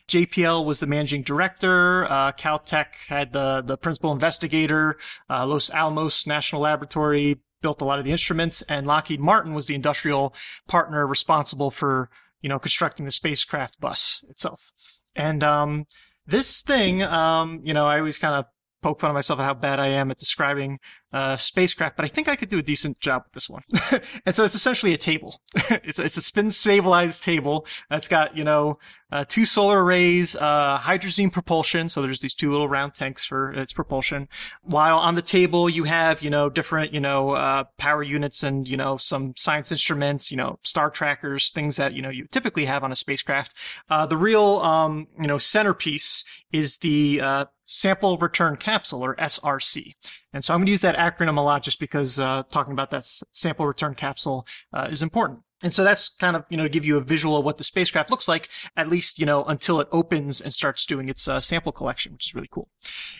[0.07, 2.05] JPL was the managing director.
[2.09, 4.97] Uh, Caltech had the the principal investigator.
[5.29, 9.67] Uh, Los Alamos National Laboratory built a lot of the instruments, and Lockheed Martin was
[9.67, 10.33] the industrial
[10.67, 12.09] partner responsible for
[12.41, 14.71] you know constructing the spacecraft bus itself.
[15.15, 15.85] And um,
[16.25, 18.45] this thing, um, you know, I always kind of
[18.81, 20.79] poke fun of myself at how bad I am at describing
[21.13, 23.63] uh, spacecraft, but I think I could do a decent job with this one.
[24.25, 25.41] and so it's essentially a table.
[25.69, 28.79] it's it's a spin stabilized table that's got you know
[29.11, 31.89] uh, two solar arrays, uh, hydrazine propulsion.
[31.89, 34.29] So there's these two little round tanks for its propulsion.
[34.61, 38.67] While on the table you have you know different you know uh, power units and
[38.67, 42.65] you know some science instruments, you know star trackers, things that you know you typically
[42.65, 43.53] have on a spacecraft.
[43.89, 49.93] Uh, the real um, you know centerpiece is the uh, sample return capsule or SRC.
[50.33, 52.91] And so I'm going to use that acronym a lot just because uh, talking about
[52.91, 55.41] that sample return capsule uh, is important.
[55.63, 57.63] And so that's kind of, you know, to give you a visual of what the
[57.63, 61.39] spacecraft looks like, at least, you know, until it opens and starts doing its uh,
[61.39, 62.69] sample collection, which is really cool.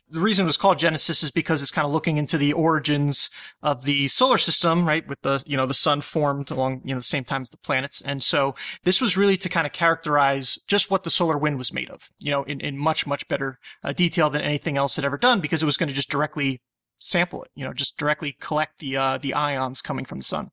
[0.09, 3.29] The reason it was called Genesis is because it's kind of looking into the origins
[3.61, 5.07] of the solar system, right?
[5.07, 7.57] With the, you know, the sun formed along, you know, the same time as the
[7.57, 8.01] planets.
[8.01, 11.71] And so this was really to kind of characterize just what the solar wind was
[11.71, 15.05] made of, you know, in, in much, much better uh, detail than anything else had
[15.05, 16.59] ever done because it was going to just directly
[17.01, 20.51] sample it, you know, just directly collect the, uh, the ions coming from the sun.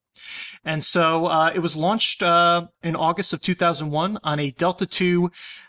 [0.64, 5.28] And so uh, it was launched uh, in August of 2001 on a Delta II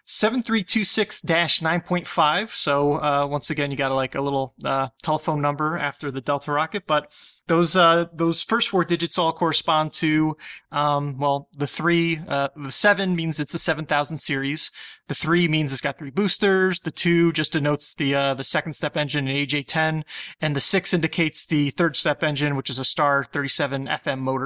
[0.09, 2.51] 7326-9.5.
[2.51, 6.51] So uh, once again, you got like a little uh, telephone number after the Delta
[6.51, 7.11] rocket, but
[7.45, 10.37] those uh, those first four digits all correspond to
[10.71, 14.71] um, well, the three, uh, the seven means it's a 7000 series.
[15.07, 16.79] The three means it's got three boosters.
[16.79, 20.03] The two just denotes the the second step engine in AJ10,
[20.41, 24.38] and the six indicates the third step engine, which is a Star 37 FM motor.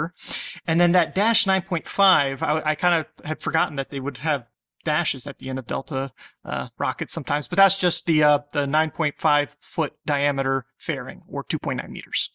[0.65, 4.45] And then that dash 9.5, I, I kind of had forgotten that they would have
[4.83, 6.11] dashes at the end of Delta
[6.45, 11.89] uh, rockets sometimes, but that's just the uh, the 9.5 foot diameter fairing or 2.9
[11.89, 12.29] meters.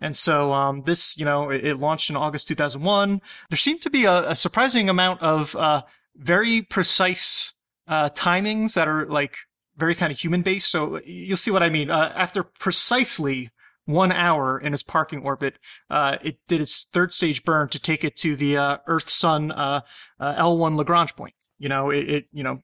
[0.00, 3.20] And so um, this, you know, it, it launched in August 2001.
[3.48, 5.82] There seemed to be a, a surprising amount of uh,
[6.16, 7.52] very precise
[7.86, 9.36] uh, timings that are like
[9.76, 10.70] very kind of human based.
[10.70, 11.90] So you'll see what I mean.
[11.90, 13.50] Uh, after precisely
[13.86, 15.58] one hour in its parking orbit,
[15.90, 19.52] uh, it did its third stage burn to take it to the uh, Earth Sun
[19.52, 19.80] uh,
[20.18, 21.34] uh, L1 Lagrange point.
[21.58, 22.60] You know, it, it you know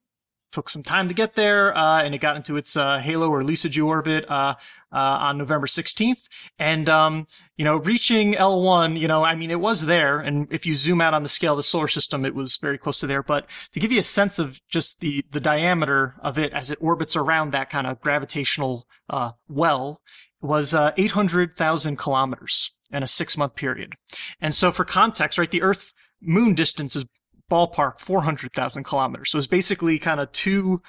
[0.53, 3.43] took some time to get there, uh, and it got into its uh, halo or
[3.43, 4.55] Lissajous orbit uh,
[4.93, 6.29] uh, on November 16th.
[6.59, 10.67] And um, you know, reaching L1, you know, I mean, it was there, and if
[10.67, 13.07] you zoom out on the scale of the solar system, it was very close to
[13.07, 13.23] there.
[13.23, 16.79] But to give you a sense of just the the diameter of it as it
[16.81, 20.01] orbits around that kind of gravitational uh, well,
[20.41, 23.95] was uh, 800,000 kilometers in a six month period.
[24.41, 27.05] And so, for context, right, the Earth moon distance is
[27.51, 29.31] ballpark 400,000 kilometers.
[29.31, 30.83] So it's basically kind of two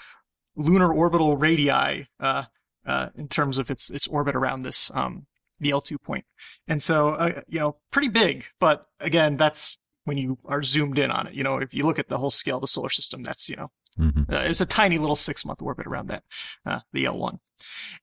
[0.56, 2.44] lunar orbital radii uh,
[2.86, 5.26] uh, in terms of its its orbit around this um,
[5.60, 6.26] the L2 point.
[6.68, 8.46] And so, uh, you know, pretty big.
[8.60, 11.34] But again, that's when you are zoomed in on it.
[11.34, 13.56] You know, if you look at the whole scale of the solar system, that's you
[13.56, 14.34] know, mm-hmm.
[14.34, 16.24] Uh, it's a tiny little six month orbit around that
[16.66, 17.40] uh, the L1.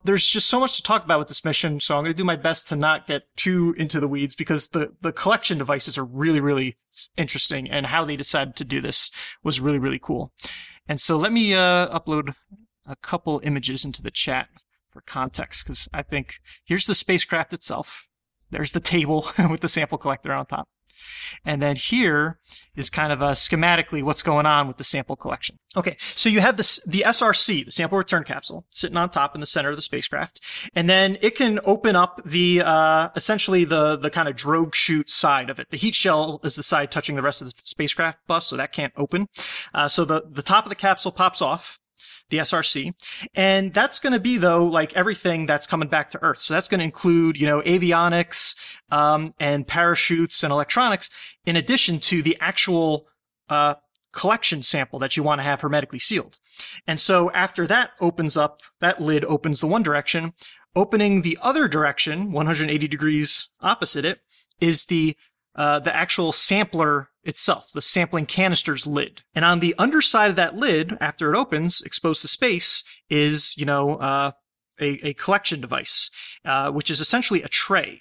[0.04, 2.24] There's just so much to talk about with this mission, so I'm going to do
[2.24, 6.04] my best to not get too into the weeds because the, the collection devices are
[6.04, 6.76] really, really
[7.16, 9.10] interesting and how they decided to do this
[9.42, 10.32] was really, really cool.
[10.88, 12.34] And so let me uh, upload
[12.86, 14.48] a couple images into the chat
[14.90, 18.06] for context because I think here's the spacecraft itself.
[18.50, 20.68] There's the table with the sample collector on top.
[21.44, 22.38] And then here
[22.76, 25.58] is kind of a schematically what's going on with the sample collection.
[25.76, 29.40] Okay, so you have this, the SRC, the sample return capsule, sitting on top in
[29.40, 30.40] the center of the spacecraft,
[30.74, 35.10] and then it can open up the uh, essentially the the kind of drogue chute
[35.10, 35.70] side of it.
[35.70, 38.72] The heat shell is the side touching the rest of the spacecraft bus, so that
[38.72, 39.28] can't open.
[39.74, 41.78] Uh, so the the top of the capsule pops off,
[42.30, 42.94] the SRC.
[43.34, 46.38] And that's going to be though, like everything that's coming back to Earth.
[46.38, 48.54] So that's going to include, you know, avionics,
[48.90, 51.10] um, and parachutes and electronics
[51.46, 53.06] in addition to the actual,
[53.48, 53.74] uh,
[54.12, 56.38] collection sample that you want to have hermetically sealed.
[56.86, 60.32] And so after that opens up, that lid opens the one direction,
[60.74, 64.20] opening the other direction, 180 degrees opposite it,
[64.60, 65.16] is the
[65.54, 69.22] uh, the actual sampler itself, the sampling canister's lid.
[69.34, 73.66] And on the underside of that lid, after it opens, exposed to space, is, you
[73.66, 74.32] know, uh,
[74.80, 76.10] a, a, collection device,
[76.44, 78.00] uh, which is essentially a tray.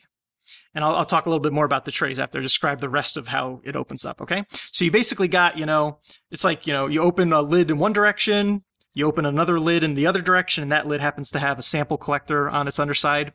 [0.73, 2.89] And I'll, I'll, talk a little bit more about the trays after I describe the
[2.89, 4.45] rest of how it opens up, okay?
[4.71, 5.99] So you basically got, you know,
[6.31, 8.63] it's like, you know, you open a lid in one direction,
[8.93, 11.63] you open another lid in the other direction, and that lid happens to have a
[11.63, 13.33] sample collector on its underside.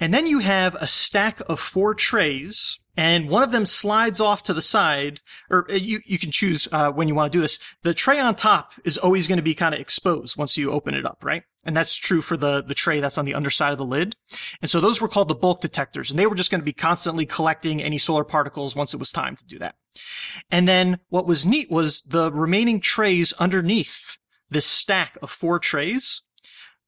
[0.00, 4.42] And then you have a stack of four trays and one of them slides off
[4.42, 7.40] to the side, or uh, you, you can choose uh, when you want to do
[7.40, 7.60] this.
[7.84, 10.94] The tray on top is always going to be kind of exposed once you open
[10.94, 11.44] it up, right?
[11.62, 14.16] And that's true for the, the tray that's on the underside of the lid.
[14.60, 16.72] And so those were called the bulk detectors, and they were just going to be
[16.72, 19.76] constantly collecting any solar particles once it was time to do that.
[20.50, 24.16] And then what was neat was the remaining trays underneath
[24.50, 26.22] this stack of four trays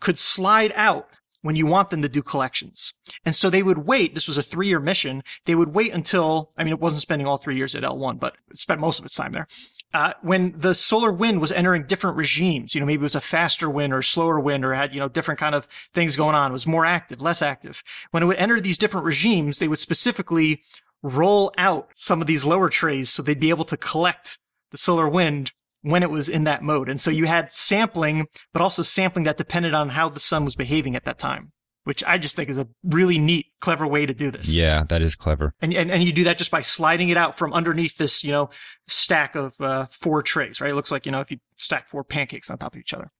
[0.00, 1.06] could slide out
[1.42, 2.92] when you want them to do collections.
[3.24, 4.14] And so they would wait.
[4.14, 5.22] This was a three year mission.
[5.46, 8.36] They would wait until, I mean, it wasn't spending all three years at L1, but
[8.50, 9.46] it spent most of its time there.
[9.92, 13.20] Uh, when the solar wind was entering different regimes, you know, maybe it was a
[13.20, 16.50] faster wind or slower wind or had, you know, different kind of things going on.
[16.50, 17.82] It was more active, less active.
[18.10, 20.62] When it would enter these different regimes, they would specifically
[21.02, 24.38] roll out some of these lower trays so they'd be able to collect
[24.70, 26.88] the solar wind when it was in that mode.
[26.88, 30.54] And so you had sampling, but also sampling that depended on how the sun was
[30.54, 31.52] behaving at that time,
[31.84, 34.48] which I just think is a really neat, clever way to do this.
[34.48, 35.54] Yeah, that is clever.
[35.60, 38.30] And, and, and you do that just by sliding it out from underneath this, you
[38.30, 38.50] know,
[38.88, 40.70] stack of uh, four trays, right?
[40.70, 43.10] It looks like, you know, if you stack four pancakes on top of each other.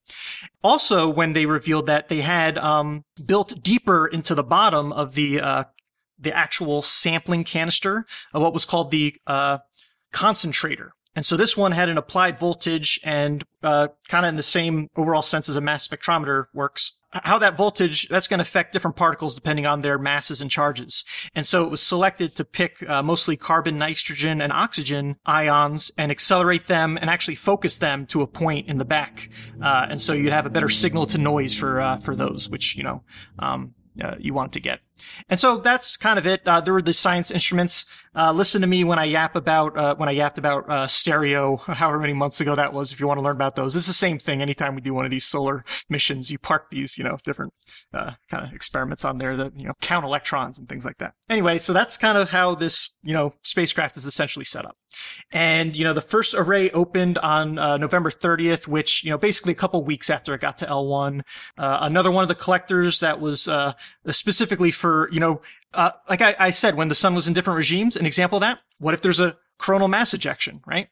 [0.63, 5.41] Also, when they revealed that they had um, built deeper into the bottom of the,
[5.41, 5.65] uh,
[6.19, 9.59] the actual sampling canister of what was called the, uh,
[10.13, 14.43] concentrator and so this one had an applied voltage and uh, kind of in the
[14.43, 16.97] same overall sense as a mass spectrometer works.
[17.13, 21.05] How that voltage, that's going to affect different particles depending on their masses and charges.
[21.35, 26.13] And so it was selected to pick uh, mostly carbon, nitrogen, and oxygen ions and
[26.13, 29.29] accelerate them and actually focus them to a point in the back.
[29.61, 32.77] Uh, and so you'd have a better signal to noise for, uh, for those, which,
[32.77, 33.03] you know,
[33.41, 34.79] um, uh, you want to get.
[35.29, 36.43] And so that's kind of it.
[36.47, 37.85] Uh, there were the science instruments.
[38.13, 41.57] Uh, listen to me when I yap about uh, when I yapped about uh, stereo,
[41.67, 42.93] however many months ago that was.
[42.93, 44.43] If you want to learn about those, it's the same thing.
[44.43, 47.55] Anytime we do one of these solar missions, you park these, you know, different
[47.95, 51.15] uh, kind of experiments on there that you know count electrons and things like that.
[51.29, 54.77] Anyway, so that's kind of how this you know spacecraft is essentially set up.
[55.31, 59.53] And you know, the first array opened on uh, November 30th, which you know basically
[59.53, 61.21] a couple weeks after it got to L1.
[61.57, 63.49] another one of the collectors that was
[64.11, 65.41] specifically for for, you know,
[65.73, 68.41] uh, like I, I, said, when the sun was in different regimes, an example of
[68.41, 70.89] that, what if there's a coronal mass ejection, right?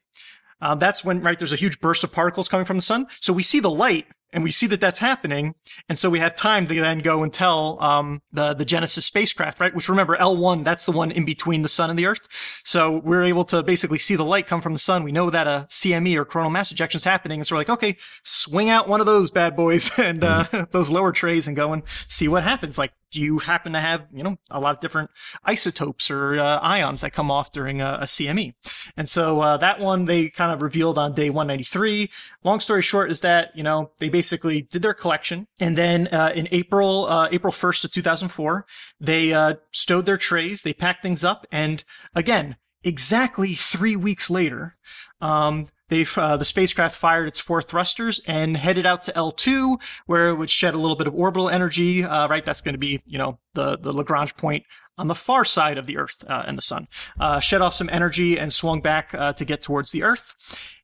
[0.61, 3.09] Uh, that's when, right, there's a huge burst of particles coming from the sun.
[3.19, 5.55] So we see the light and we see that that's happening.
[5.89, 9.59] And so we have time to then go and tell um, the the Genesis spacecraft,
[9.59, 9.75] right?
[9.75, 12.29] Which remember L1, that's the one in between the sun and the Earth.
[12.63, 15.03] So we're able to basically see the light come from the sun.
[15.03, 17.71] We know that a CME or coronal mass ejection is happening, and so we're like,
[17.71, 21.73] okay, swing out one of those bad boys and uh, those lower trays and go
[21.73, 22.77] and see what happens.
[22.77, 25.11] Like do you happen to have, you know, a lot of different
[25.45, 28.55] isotopes or uh, ions that come off during a, a CME?
[28.97, 32.11] And so uh, that one they kind of revealed on day 193.
[32.45, 35.47] Long story short is that, you know, they basically did their collection.
[35.59, 38.67] And then uh, in April, uh, April 1st of 2004,
[39.01, 41.47] they uh, stowed their trays, they packed things up.
[41.51, 41.85] And
[42.15, 44.77] again, exactly three weeks later,
[45.21, 50.29] um, They've, uh, the spacecraft fired its four thrusters and headed out to L2, where
[50.29, 52.45] it would shed a little bit of orbital energy, uh, right?
[52.45, 54.65] That's going to be, you know, the, the Lagrange point
[54.99, 56.89] on the far side of the Earth uh, and the Sun.
[57.19, 60.35] Uh, shed off some energy and swung back uh, to get towards the Earth.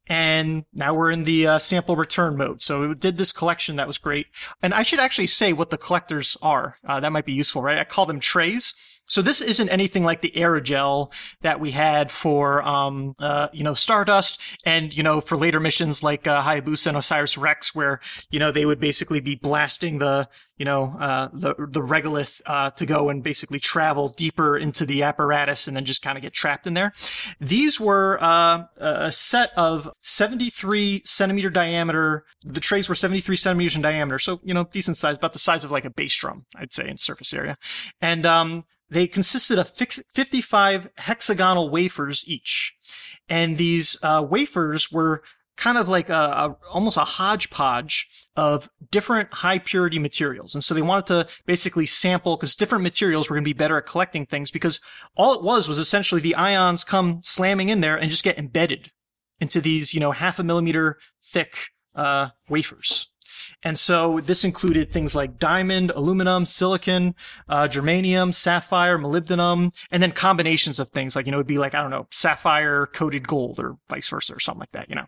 [0.07, 2.61] And now we're in the uh, sample return mode.
[2.61, 4.27] So it did this collection that was great.
[4.63, 6.77] And I should actually say what the collectors are.
[6.87, 7.79] that might be useful, right?
[7.79, 8.75] I call them trays.
[9.07, 13.75] So this isn't anything like the aerogel that we had for, um, uh, you know,
[13.75, 18.01] Stardust and, you know, for later missions like, uh, Hayabusa and Osiris Rex, where,
[18.31, 22.71] you know, they would basically be blasting the, you know, uh, the, the regolith, uh,
[22.71, 26.33] to go and basically travel deeper into the apparatus and then just kind of get
[26.33, 26.93] trapped in there.
[27.41, 32.25] These were, uh, a set of 73 centimeter diameter.
[32.43, 34.19] The trays were 73 centimeters in diameter.
[34.19, 36.89] So, you know, decent size, about the size of like a bass drum, I'd say
[36.89, 37.59] in surface area.
[38.01, 42.75] And, um, they consisted of 55 hexagonal wafers each.
[43.29, 45.23] And these uh, wafers were
[45.57, 48.07] kind of like a, a, almost a hodgepodge
[48.37, 50.55] of different high purity materials.
[50.55, 53.79] And so they wanted to basically sample because different materials were going to be better
[53.79, 54.81] at collecting things because
[55.17, 58.91] all it was was essentially the ions come slamming in there and just get embedded
[59.41, 63.09] into these, you know, half a millimeter thick uh, wafers.
[63.65, 67.15] And so this included things like diamond, aluminum, silicon,
[67.49, 71.75] uh, germanium, sapphire, molybdenum, and then combinations of things like, you know, it'd be like,
[71.75, 75.07] I don't know, sapphire coated gold or vice versa or something like that, you know.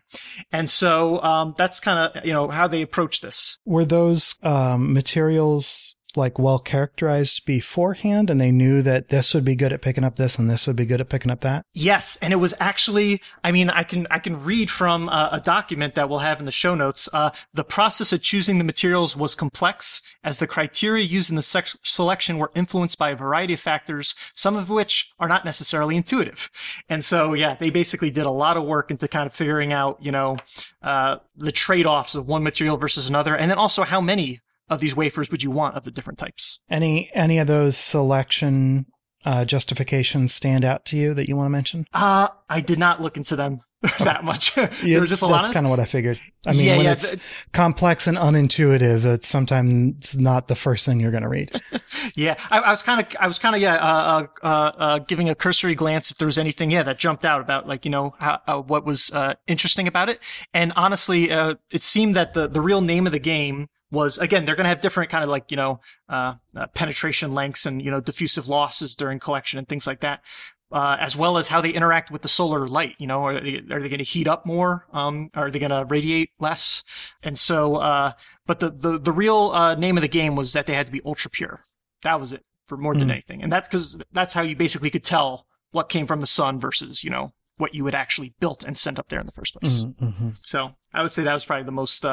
[0.51, 3.59] And so um, that's kind of, you know, how they approach this.
[3.65, 9.55] Were those um, materials like well characterized beforehand and they knew that this would be
[9.55, 11.65] good at picking up this and this would be good at picking up that?
[11.73, 12.17] Yes.
[12.21, 16.09] And it was actually, I mean, I can, I can read from a document that
[16.09, 17.09] we'll have in the show notes.
[17.11, 21.75] Uh, the process of choosing the materials was complex as the criteria used in the
[21.83, 26.49] selection were influenced by a variety of factors, some of which are not necessarily intuitive.
[26.89, 29.97] And so, yeah, they basically did a lot of work into kind of figuring out,
[30.01, 30.37] you know,
[30.81, 34.95] uh, the trade-offs of one material versus another, and then also how many of these
[34.95, 36.59] wafers would you want of the different types?
[36.69, 38.85] Any any of those selection
[39.25, 41.85] uh, justifications stand out to you that you want to mention?
[41.93, 43.59] Uh, I did not look into them
[43.99, 44.55] that much.
[44.55, 45.53] there yeah, was just a that's lot.
[45.53, 46.19] kind of what I figured.
[46.45, 50.85] I mean, Yeah, when yeah, it's the- complex and unintuitive, it's sometimes not the first
[50.85, 51.51] thing you're going to read.
[52.15, 54.47] Yeah, I, I was kind of, I was kind of, yeah, uh, uh, uh,
[54.77, 57.85] uh, giving a cursory glance if there was anything, yeah, that jumped out about like,
[57.85, 60.19] you know, how, uh, what was uh, interesting about it.
[60.53, 64.43] And honestly, uh, it seemed that the the real name of the game was again
[64.45, 65.79] they're going to have different kind of like you know
[66.09, 70.21] uh, uh, penetration lengths and you know diffusive losses during collection and things like that.
[70.69, 72.93] Uh, as well as how they interact with the solar light.
[72.97, 74.85] You know, are they, are they going to heat up more?
[74.91, 76.83] Um, are they going to radiate less?
[77.23, 78.11] And so, uh,
[78.45, 80.91] but the, the, the real, uh, name of the game was that they had to
[80.91, 81.61] be ultra pure.
[82.03, 83.11] That was it for more than Mhm.
[83.11, 83.41] anything.
[83.41, 87.01] And that's because that's how you basically could tell what came from the sun versus,
[87.01, 89.83] you know, what you had actually built and sent up there in the first place.
[89.83, 90.31] Mm-hmm.
[90.43, 92.03] So I would say that was probably the most,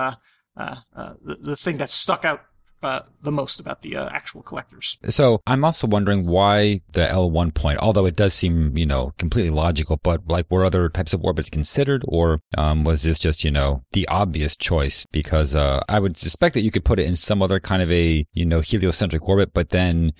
[0.56, 2.42] uh, uh, the, the thing that stuck out,
[2.82, 4.98] uh, the most about the uh, actual collectors.
[5.08, 9.50] So I'm also wondering why the L1 point, although it does seem, you know, completely
[9.50, 13.50] logical, but like were other types of orbits considered or um, was this just, you
[13.50, 15.06] know, the obvious choice?
[15.12, 18.26] Because I would suspect that you could put it in some other kind of a,
[18.34, 20.12] you know, heliocentric orbit, but then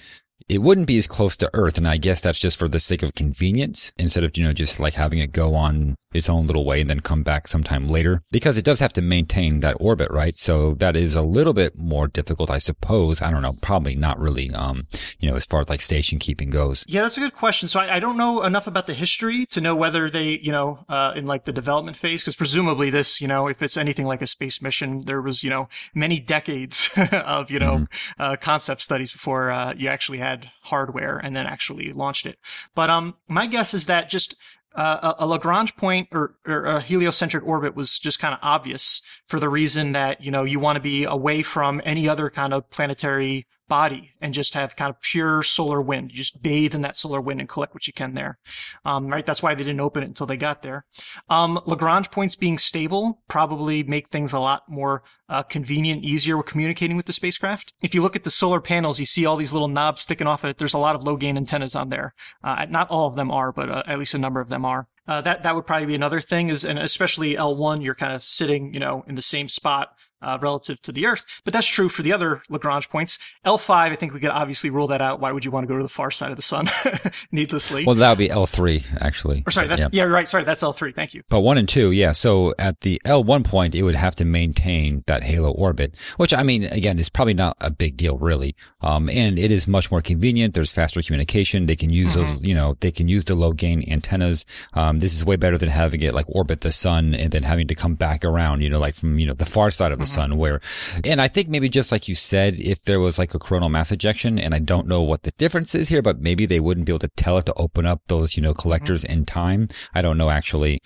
[0.49, 1.78] it wouldn't be as close to Earth.
[1.78, 4.78] And I guess that's just for the sake of convenience instead of, you know, just
[4.78, 8.22] like having it go on its own little way and then come back sometime later
[8.30, 10.38] because it does have to maintain that orbit, right?
[10.38, 13.20] So that is a little bit more difficult, I suppose.
[13.20, 13.55] I don't know.
[13.61, 14.86] Probably not really, um,
[15.18, 16.84] you know, as far as like station keeping goes.
[16.86, 17.68] Yeah, that's a good question.
[17.68, 20.84] So I, I don't know enough about the history to know whether they, you know,
[20.88, 24.22] uh, in like the development phase, because presumably this, you know, if it's anything like
[24.22, 27.86] a space mission, there was, you know, many decades of, you know,
[28.18, 32.39] uh, concept studies before uh, you actually had hardware and then actually launched it.
[32.74, 34.37] But um, my guess is that just
[34.74, 39.01] uh, a a Lagrange point or, or a heliocentric orbit was just kind of obvious
[39.26, 42.53] for the reason that you know you want to be away from any other kind
[42.53, 46.11] of planetary body and just have kind of pure solar wind.
[46.11, 48.39] You just bathe in that solar wind and collect what you can there.
[48.85, 49.25] Um, right?
[49.25, 50.85] That's why they didn't open it until they got there.
[51.29, 56.47] Um, Lagrange points being stable probably make things a lot more uh, convenient, easier with
[56.47, 57.73] communicating with the spacecraft.
[57.83, 60.45] If you look at the solar panels, you see all these little knobs sticking off
[60.45, 60.59] it.
[60.59, 62.15] There's a lot of low gain antennas on there.
[62.43, 64.89] Uh, not all of them are, but uh, at least a number of them are.
[65.07, 68.25] Uh, that that would probably be another thing is, and especially L1, you're kind of
[68.25, 69.91] sitting, you know, in the same spot
[70.25, 71.25] uh, relative to the Earth.
[71.45, 73.18] But that's true for the other Lagrange points.
[73.45, 75.20] L5, I think we could obviously rule that out.
[75.20, 76.68] Why would you want to go to the far side of the sun
[77.33, 77.85] needlessly?
[77.85, 79.43] Well, that would be L3 actually.
[79.47, 79.89] Or sorry, that's yeah.
[79.93, 80.27] yeah, right.
[80.27, 80.95] Sorry, that's L3.
[80.95, 81.22] Thank you.
[81.29, 82.12] But one and two, yeah.
[82.12, 86.43] So at the L1 point, it would have to maintain that halo orbit, which I
[86.43, 88.57] mean, again, is probably not a big deal really.
[88.81, 90.55] Um, and it is much more convenient.
[90.55, 91.66] There's faster communication.
[91.66, 92.35] They can use mm-hmm.
[92.35, 94.45] those, you know, they can use the low gain antennas.
[94.75, 97.68] Um, this is way better than having it like orbit the sun and then having
[97.68, 100.05] to come back around, you know, like from, you know, the far side of the
[100.05, 100.14] mm-hmm.
[100.15, 100.61] Sun where
[101.05, 103.93] and I think maybe just like you said, if there was like a coronal mass
[103.93, 106.93] ejection, and I don't know what the difference is here, but maybe they wouldn't be
[106.93, 109.12] able to tell it to open up those, you know, collectors mm-hmm.
[109.12, 109.69] in time.
[109.95, 110.81] I don't know actually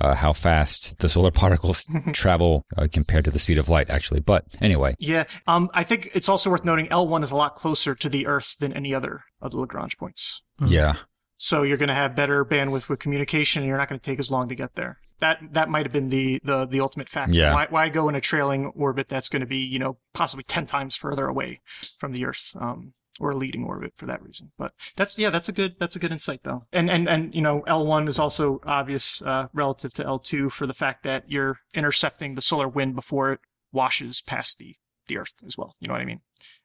[0.00, 4.20] uh, how fast the solar particles travel uh, compared to the speed of light, actually.
[4.20, 4.94] But anyway.
[4.98, 5.24] Yeah.
[5.46, 8.56] Um, I think it's also worth noting L1 is a lot closer to the Earth
[8.58, 10.42] than any other of the Lagrange points.
[10.60, 10.72] Mm-hmm.
[10.72, 10.94] Yeah.
[11.36, 14.20] So you're going to have better bandwidth with communication and you're not going to take
[14.20, 17.38] as long to get there that that might have been the the the ultimate factor.
[17.38, 17.54] Yeah.
[17.54, 20.66] Why, why go in a trailing orbit that's going to be you know possibly ten
[20.66, 21.60] times further away
[21.98, 22.54] from the Earth?
[22.60, 24.52] Um, or a leading orbit for that reason.
[24.58, 26.64] But that's yeah, that's a good that's a good insight though.
[26.72, 30.72] And and and you know L1 is also obvious uh, relative to L2 for the
[30.72, 34.74] fact that you're intercepting the solar wind before it washes past the
[35.08, 35.76] the Earth as well.
[35.78, 36.20] You know what I mean?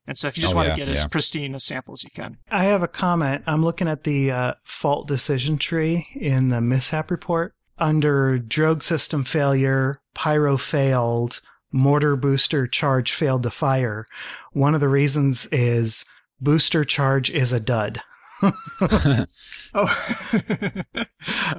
[0.07, 0.93] And so if you just oh, want yeah, to get yeah.
[0.93, 2.37] as pristine a sample as you can.
[2.49, 3.43] I have a comment.
[3.45, 9.23] I'm looking at the uh, fault decision tree in the mishap report under drogue system
[9.23, 14.05] failure, pyro failed, mortar booster charge failed to fire.
[14.53, 16.05] One of the reasons is
[16.39, 18.01] booster charge is a dud.
[18.41, 19.27] oh,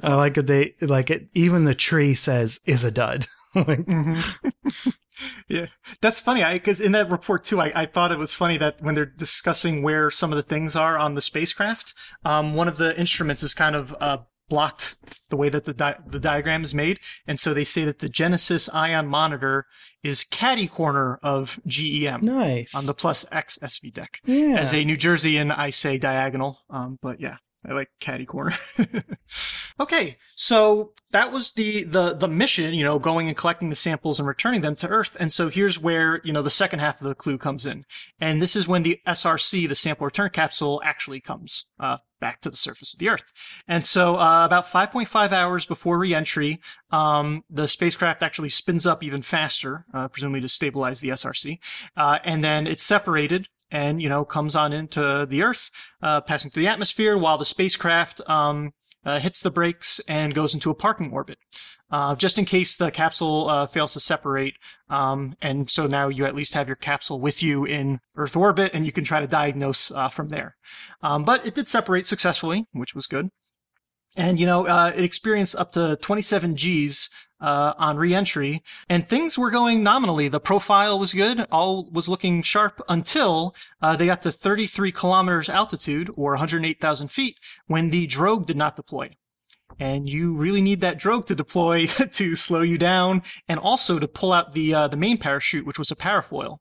[0.03, 0.47] I like it.
[0.47, 1.29] They like it.
[1.33, 3.27] Even the tree says is a dud.
[3.55, 4.89] like, mm-hmm.
[5.47, 5.65] yeah,
[6.01, 6.43] that's funny.
[6.43, 9.05] I because in that report too, I, I thought it was funny that when they're
[9.05, 11.93] discussing where some of the things are on the spacecraft,
[12.23, 14.95] um, one of the instruments is kind of uh, blocked
[15.29, 18.09] the way that the di- the diagram is made, and so they say that the
[18.09, 19.65] Genesis ion monitor
[20.03, 22.25] is caddy corner of GEM.
[22.25, 24.19] Nice on the plus X SV deck.
[24.25, 24.57] Yeah.
[24.57, 27.37] As a New Jerseyan, I say diagonal, um, but yeah.
[27.67, 28.55] I like caddy corner.
[29.79, 34.17] okay, so that was the, the the mission, you know, going and collecting the samples
[34.17, 35.17] and returning them to Earth.
[35.19, 37.85] And so here's where you know the second half of the clue comes in,
[38.19, 42.49] and this is when the SRC, the sample return capsule, actually comes uh, back to
[42.49, 43.31] the surface of the Earth.
[43.67, 49.21] And so, uh, about 5.5 hours before reentry, um, the spacecraft actually spins up even
[49.21, 51.59] faster, uh, presumably to stabilize the SRC,
[51.97, 55.69] uh, and then it's separated and you know comes on into the Earth,
[56.01, 58.73] uh, passing through the atmosphere, while the spacecraft um,
[59.05, 61.37] uh, hits the brakes and goes into a parking orbit.
[61.91, 64.55] Uh, just in case the capsule uh, fails to separate.
[64.91, 68.71] Um, and so now you at least have your capsule with you in Earth orbit,
[68.75, 70.55] and you can try to diagnose uh, from there.
[71.01, 73.29] Um, but it did separate successfully, which was good.
[74.15, 77.09] And you know, uh, it experienced up to 27 Gs
[77.41, 80.27] uh, on reentry, and things were going nominally.
[80.27, 85.49] The profile was good, all was looking sharp until uh, they got to 33 kilometers
[85.49, 87.37] altitude, or 108,000 feet,
[87.67, 89.15] when the drogue did not deploy.
[89.79, 94.07] And you really need that drogue to deploy to slow you down, and also to
[94.07, 96.57] pull out the uh, the main parachute, which was a parafoil.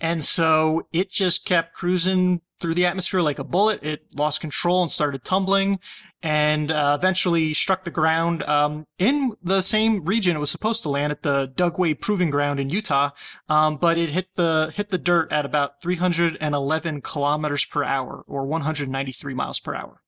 [0.00, 3.82] And so it just kept cruising through the atmosphere like a bullet.
[3.82, 5.78] It lost control and started tumbling
[6.22, 10.88] and uh, eventually struck the ground um, in the same region it was supposed to
[10.88, 13.10] land at the Dugway Proving Ground in Utah.
[13.48, 18.46] Um, but it hit the hit the dirt at about 311 kilometers per hour or
[18.46, 20.02] 193 miles per hour.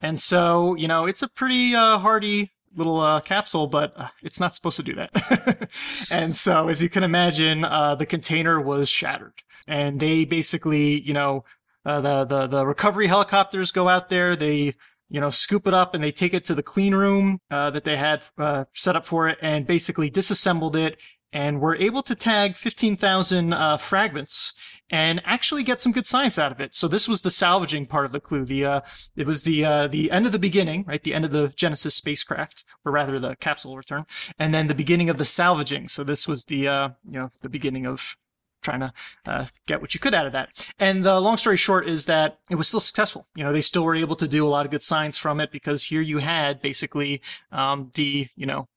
[0.00, 4.40] And so, you know, it's a pretty uh, hardy little uh, capsule, but uh, it's
[4.40, 5.68] not supposed to do that.
[6.10, 9.34] and so, as you can imagine, uh, the container was shattered,
[9.66, 11.44] and they basically, you know,
[11.84, 14.36] uh, the the the recovery helicopters go out there.
[14.36, 14.74] They
[15.08, 17.84] you know scoop it up and they take it to the clean room uh, that
[17.84, 20.98] they had uh, set up for it, and basically disassembled it.
[21.32, 24.52] And we're able to tag 15,000 uh, fragments
[24.90, 26.74] and actually get some good science out of it.
[26.74, 28.44] So this was the salvaging part of the clue.
[28.44, 28.80] The uh,
[29.16, 31.02] it was the uh, the end of the beginning, right?
[31.02, 34.06] The end of the Genesis spacecraft, or rather the capsule return,
[34.38, 35.86] and then the beginning of the salvaging.
[35.86, 38.16] So this was the uh, you know the beginning of
[38.62, 38.92] trying to
[39.26, 40.70] uh, get what you could out of that.
[40.78, 43.26] And the long story short is that it was still successful.
[43.34, 45.50] You know, they still were able to do a lot of good science from it
[45.50, 47.22] because here you had basically
[47.52, 48.68] um, the, you know,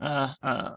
[0.00, 0.76] uh, uh,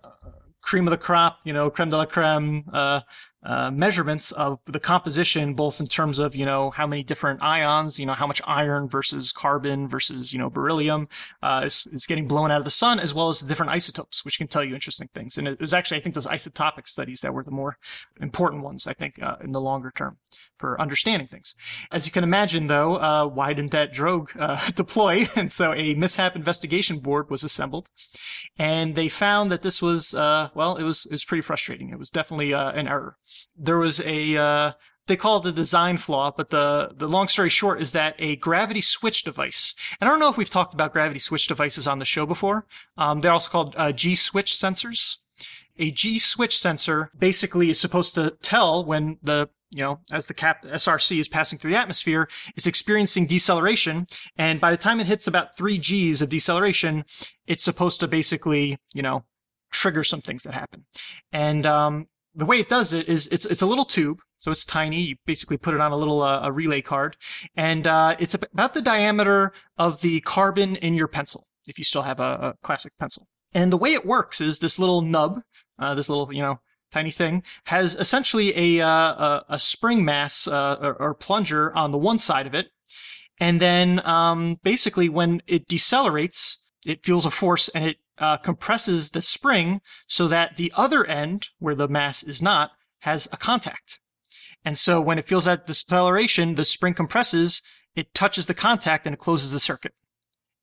[0.63, 3.01] cream of the crop, you know, creme de la creme, uh,
[3.45, 7.99] uh, measurements of the composition, both in terms of, you know, how many different ions,
[7.99, 11.07] you know, how much iron versus carbon versus, you know, beryllium,
[11.41, 14.23] uh, is, is getting blown out of the sun, as well as the different isotopes,
[14.23, 15.37] which can tell you interesting things.
[15.37, 17.77] And it was actually, I think, those isotopic studies that were the more
[18.21, 20.17] important ones, I think, uh, in the longer term
[20.57, 21.55] for understanding things.
[21.91, 25.27] As you can imagine, though, uh, why didn't that drogue uh, deploy?
[25.35, 27.89] And so a mishap investigation board was assembled,
[28.57, 31.89] and they found that this was, uh, well, it was it was pretty frustrating.
[31.89, 33.17] It was definitely an error.
[33.57, 34.71] There was a uh,
[35.07, 38.37] they call it a design flaw, but the, the long story short is that a
[38.37, 41.99] gravity switch device, and I don't know if we've talked about gravity switch devices on
[41.99, 42.65] the show before.
[42.97, 45.17] Um, they're also called uh, G switch sensors.
[45.77, 50.33] A G switch sensor basically is supposed to tell when the you know, as the
[50.33, 54.05] cap SRC is passing through the atmosphere, it's experiencing deceleration.
[54.37, 57.05] And by the time it hits about three G's of deceleration,
[57.47, 59.23] it's supposed to basically, you know,
[59.71, 60.85] trigger some things that happen.
[61.31, 64.19] And, um, the way it does it is it's, it's a little tube.
[64.39, 64.99] So it's tiny.
[65.01, 67.15] You basically put it on a little, uh, a relay card
[67.55, 71.47] and, uh, it's about the diameter of the carbon in your pencil.
[71.65, 73.27] If you still have a, a classic pencil.
[73.53, 75.41] And the way it works is this little nub,
[75.79, 76.59] uh, this little, you know,
[76.91, 81.91] tiny thing, has essentially a, uh, a, a, spring mass uh, or, or, plunger on
[81.91, 82.67] the one side of it.
[83.39, 89.11] And then um, basically, when it decelerates, it feels a force and it uh, compresses
[89.11, 93.99] the spring so that the other end, where the mass is not, has a contact.
[94.65, 97.61] And so when it feels that deceleration, the spring compresses,
[97.95, 99.93] it touches the contact and it closes the circuit.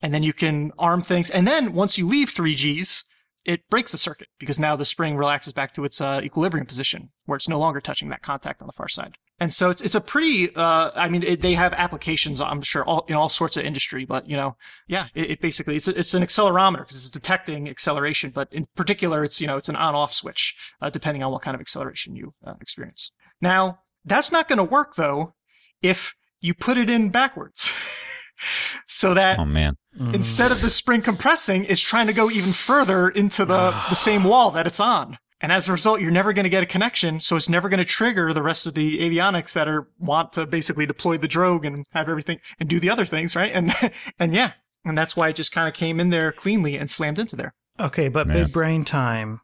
[0.03, 1.29] And then you can arm things.
[1.29, 3.05] And then once you leave 3Gs,
[3.45, 7.11] it breaks the circuit because now the spring relaxes back to its uh, equilibrium position
[7.27, 9.17] where it's no longer touching that contact on the far side.
[9.41, 10.55] And so it's it's a pretty.
[10.55, 12.43] Uh, I mean, it, they have applications.
[12.43, 14.55] I'm sure all in all sorts of industry, but you know,
[14.87, 18.67] yeah, it, it basically it's a, it's an accelerometer because it's detecting acceleration, but in
[18.77, 22.15] particular, it's you know it's an on-off switch uh, depending on what kind of acceleration
[22.15, 23.13] you uh, experience.
[23.41, 25.33] Now that's not going to work though
[25.81, 27.73] if you put it in backwards.
[28.87, 30.15] so that oh man mm.
[30.15, 34.25] instead of the spring compressing it's trying to go even further into the, the same
[34.25, 37.21] wall that it's on and as a result you're never going to get a connection
[37.21, 40.47] so it's never going to trigger the rest of the avionics that are want to
[40.47, 43.75] basically deploy the drogue and have everything and do the other things right and
[44.19, 44.53] and yeah
[44.85, 47.55] and that's why it just kind of came in there cleanly and slammed into there
[47.79, 48.45] okay but Man.
[48.45, 49.41] big brain time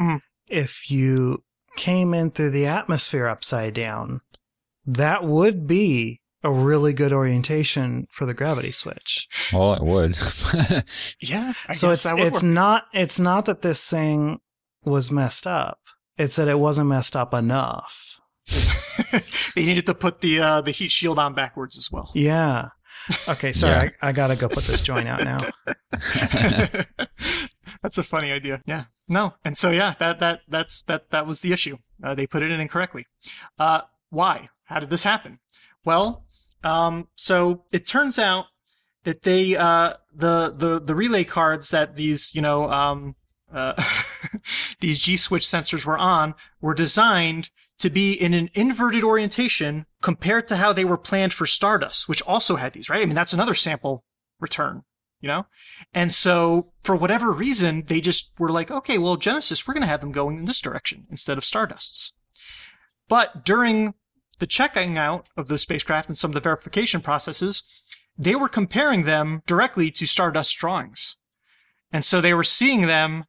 [0.00, 0.20] mm.
[0.48, 1.42] if you
[1.76, 4.20] came in through the atmosphere upside down
[4.86, 9.28] that would be a really good orientation for the gravity switch.
[9.52, 10.16] Well, it would.
[11.20, 11.52] yeah.
[11.68, 12.50] I so it's it's work.
[12.50, 14.40] not it's not that this thing
[14.84, 15.80] was messed up.
[16.16, 18.18] It said it wasn't messed up enough.
[19.54, 22.10] they needed to put the uh, the heat shield on backwards as well.
[22.14, 22.68] Yeah.
[23.26, 23.90] Okay, sorry, yeah.
[24.02, 25.48] I, I gotta go put this joint out now.
[27.82, 28.60] that's a funny idea.
[28.66, 28.84] Yeah.
[29.08, 29.34] No.
[29.44, 31.78] And so yeah, that that that's that that was the issue.
[32.02, 33.06] Uh, they put it in incorrectly.
[33.58, 34.48] Uh, why?
[34.64, 35.38] How did this happen?
[35.84, 36.24] Well,
[36.62, 38.46] um, so it turns out
[39.04, 43.16] that they uh, the the the relay cards that these you know um,
[43.52, 43.82] uh,
[44.80, 50.46] these G switch sensors were on were designed to be in an inverted orientation compared
[50.48, 53.02] to how they were planned for Stardust, which also had these, right?
[53.02, 54.04] I mean, that's another sample
[54.38, 54.82] return,
[55.20, 55.46] you know?
[55.94, 59.88] And so for whatever reason, they just were like, okay, well, Genesis, we're going to
[59.88, 62.12] have them going in this direction instead of Stardust's.
[63.08, 63.94] But during
[64.40, 67.62] the checking out of the spacecraft and some of the verification processes,
[68.16, 71.16] they were comparing them directly to Stardust drawings.
[71.92, 73.24] And so they were seeing them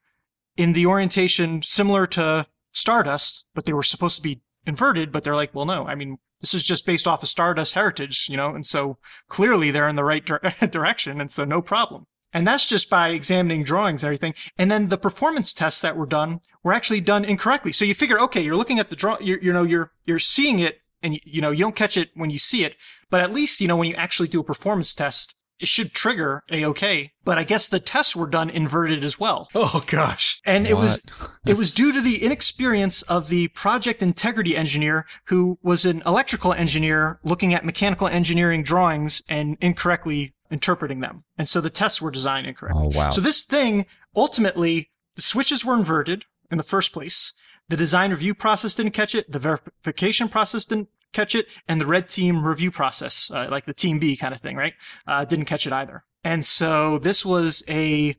[0.58, 5.36] in the orientation similar to Stardust, but they were supposed to be inverted, but they're
[5.36, 8.54] like, well, no, I mean, this is just based off of Stardust heritage, you know,
[8.54, 8.98] and so
[9.28, 12.06] clearly they're in the right dire- direction, and so no problem.
[12.34, 14.34] And that's just by examining drawings and everything.
[14.58, 17.74] And then the performance tests that were done were actually done incorrectly.
[17.74, 20.82] So you figure, okay, you're looking at the draw, you know, you're, you're seeing it
[21.04, 22.76] and you know you don't catch it when you see it
[23.10, 26.44] but at least you know when you actually do a performance test it should trigger
[26.52, 30.66] a okay but i guess the tests were done inverted as well oh gosh and
[30.66, 30.72] what?
[30.72, 31.02] it was
[31.46, 36.54] it was due to the inexperience of the project integrity engineer who was an electrical
[36.54, 42.12] engineer looking at mechanical engineering drawings and incorrectly interpreting them and so the tests were
[42.12, 43.10] designed incorrectly oh, wow.
[43.10, 43.86] so this thing
[44.16, 47.34] ultimately the switches were inverted in the first place
[47.72, 49.32] the design review process didn't catch it.
[49.32, 51.48] The verification process didn't catch it.
[51.68, 54.74] And the red team review process, uh, like the team B kind of thing, right?
[55.08, 56.04] Uh, didn't catch it either.
[56.24, 58.16] And so this was a,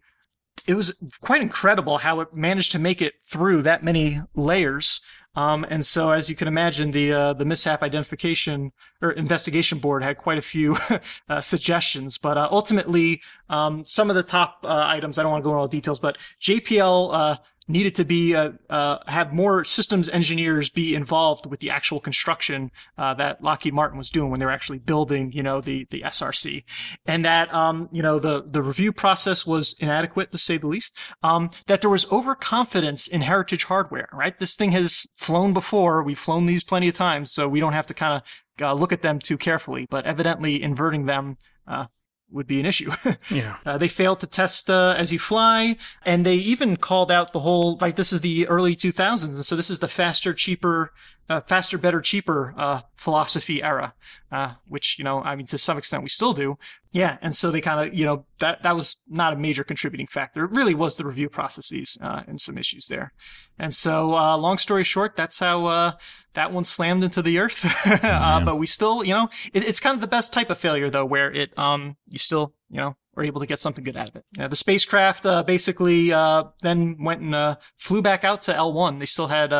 [0.66, 5.00] it was quite incredible how it managed to make it through that many layers.
[5.34, 10.04] Um, and so, as you can imagine, the uh, the mishap identification or investigation board
[10.04, 10.76] had quite a few
[11.28, 12.18] uh, suggestions.
[12.18, 15.50] But uh, ultimately, um, some of the top uh, items I don't want to go
[15.52, 17.36] into all the details, but JPL uh,
[17.68, 22.70] needed to be uh, uh, have more systems engineers be involved with the actual construction
[22.98, 26.02] uh, that Lockheed Martin was doing when they were actually building, you know, the the
[26.02, 26.64] SRC,
[27.06, 30.96] and that um, you know the the review process was inadequate to say the least.
[31.22, 34.08] Um, that there was overconfidence in Heritage hardware.
[34.12, 36.02] Right, this thing has flown before.
[36.02, 38.92] We've flown these plenty of times, so we don't have to kind of uh, look
[38.92, 39.86] at them too carefully.
[39.88, 41.36] But evidently, inverting them
[41.66, 41.86] uh,
[42.32, 42.90] would be an issue.
[43.30, 43.56] Yeah.
[43.64, 47.40] Uh, they failed to test uh, as you fly, and they even called out the
[47.40, 50.92] whole like this is the early 2000s, and so this is the faster, cheaper,
[51.28, 53.94] uh, faster, better, cheaper uh, philosophy era,
[54.30, 56.56] uh, which you know, I mean, to some extent, we still do.
[56.92, 60.06] Yeah, and so they kind of, you know, that that was not a major contributing
[60.06, 60.44] factor.
[60.44, 63.12] It really was the review processes uh, and some issues there.
[63.58, 65.96] And so, long story short, that's how
[66.34, 67.64] that one slammed into the earth.
[68.04, 70.90] uh, but we still, you know, it, it's kind of the best type of failure
[70.90, 74.08] though, where it, um, you still, you know, are able to get something good out
[74.08, 74.24] of it.
[74.38, 78.98] Uh, the spacecraft, uh, basically, uh, then went and, uh, flew back out to L1.
[78.98, 79.52] They still had,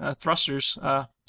[0.00, 0.78] uh, thrusters,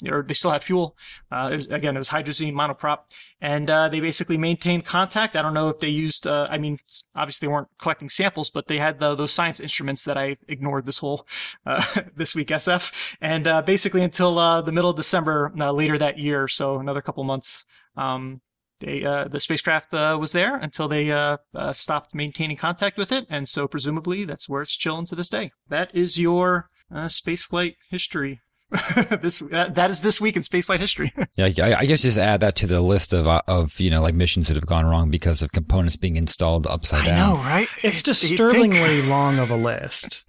[0.08, 0.96] or they still had fuel.
[1.30, 3.00] Uh, it was, again, it was hydrazine monoprop,
[3.40, 5.36] and uh, they basically maintained contact.
[5.36, 6.26] I don't know if they used.
[6.26, 6.78] Uh, I mean,
[7.14, 10.86] obviously they weren't collecting samples, but they had the, those science instruments that I ignored
[10.86, 11.26] this whole
[11.66, 11.84] uh,
[12.16, 16.48] this week SF, and uh, basically until uh, the middle of December later that year,
[16.48, 17.64] so another couple months.
[17.96, 18.40] Um,
[18.80, 21.36] they, the spacecraft was there until they
[21.72, 25.52] stopped maintaining contact with it, and so presumably that's where it's chilling to this day.
[25.68, 28.40] That is your spaceflight history.
[29.20, 31.12] this that is this week in spaceflight history.
[31.34, 34.14] yeah, I, guess just add that to the list of uh, of you know like
[34.14, 37.18] missions that have gone wrong because of components being installed upside down.
[37.18, 37.68] I know, right?
[37.82, 40.24] It's, it's disturbingly long of a list.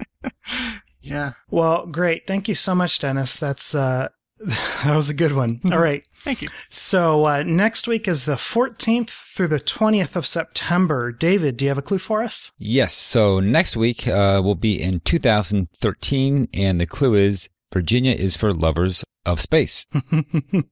[1.01, 1.33] yeah.
[1.51, 2.25] Well, great.
[2.25, 3.37] Thank you so much, Dennis.
[3.37, 5.61] That's uh, that was a good one.
[5.65, 6.03] All right.
[6.23, 6.49] Thank you.
[6.69, 11.11] So uh, next week is the 14th through the 20th of September.
[11.11, 12.51] David, do you have a clue for us?
[12.57, 12.93] Yes.
[12.93, 18.53] So next week uh, will be in 2013, and the clue is Virginia is for
[18.53, 19.86] lovers of space.
[19.93, 20.63] I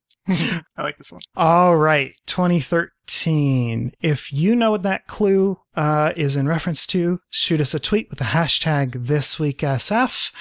[0.77, 1.21] like this one.
[1.35, 2.89] All right, 2013.
[4.01, 8.09] If you know what that clue uh, is in reference to, shoot us a tweet
[8.09, 10.31] with the hashtag ThisWeekSF.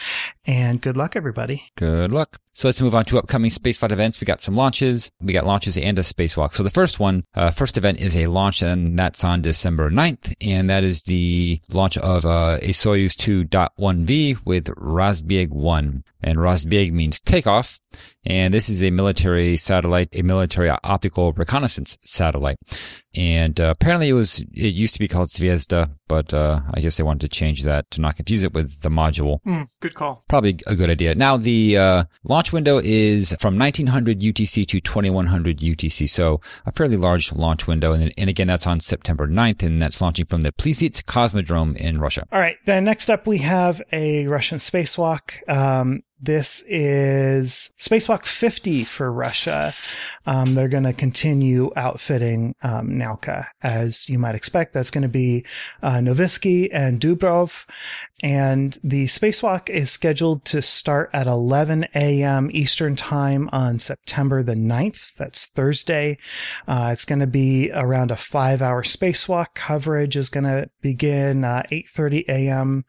[0.46, 1.70] And good luck, everybody.
[1.76, 2.40] Good luck.
[2.54, 4.20] So let's move on to upcoming spaceflight events.
[4.20, 5.12] We got some launches.
[5.20, 6.54] We got launches and a spacewalk.
[6.54, 10.34] So the first one, uh, first event is a launch, and that's on December 9th.
[10.40, 16.02] And that is the launch of uh, a Soyuz 2.1V with Razbieg 1.
[16.22, 17.78] And Razbieg means takeoff.
[18.24, 22.57] And this is a military satellite, a military optical reconnaissance satellite.
[23.14, 26.96] And uh, apparently it was, it used to be called Zvezda, but uh, I guess
[26.96, 29.40] they wanted to change that to not confuse it with the module.
[29.44, 30.24] Mm, good call.
[30.28, 31.14] Probably a good idea.
[31.14, 36.96] Now the uh, launch window is from 1900 UTC to 2100 UTC, so a fairly
[36.96, 37.92] large launch window.
[37.92, 42.00] And, and again, that's on September 9th, and that's launching from the Plesetsk Cosmodrome in
[42.00, 42.26] Russia.
[42.32, 42.56] All right.
[42.66, 45.48] Then next up, we have a Russian spacewalk.
[45.48, 49.72] Um, this is Spacewalk 50 for Russia.
[50.26, 54.74] Um, they're going to continue outfitting um, Nauka, as you might expect.
[54.74, 55.44] That's going to be
[55.80, 57.64] uh, Novitskiy and Dubrov.
[58.22, 62.50] And the spacewalk is scheduled to start at 11 a.m.
[62.52, 65.14] Eastern Time on September the 9th.
[65.14, 66.18] That's Thursday.
[66.66, 69.54] Uh, it's going to be around a five hour spacewalk.
[69.54, 72.84] Coverage is going to begin uh, 8.30 a.m.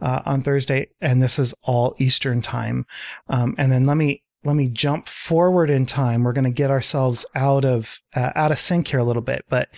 [0.00, 0.88] Uh, on Thursday.
[1.00, 2.86] And this is all Eastern Time.
[3.28, 6.22] Um, and then let me let me jump forward in time.
[6.22, 9.44] We're going to get ourselves out of uh, out of sync here a little bit.
[9.48, 9.68] But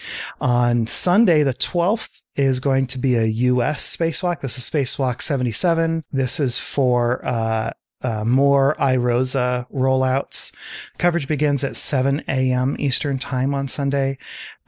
[0.41, 3.95] on Sunday, the 12th, is going to be a U.S.
[3.97, 4.41] spacewalk.
[4.41, 6.05] This is Spacewalk 77.
[6.13, 7.73] This is for uh,
[8.03, 10.55] uh, more iROSA rollouts.
[10.99, 12.77] Coverage begins at 7 a.m.
[12.79, 14.19] Eastern Time on Sunday.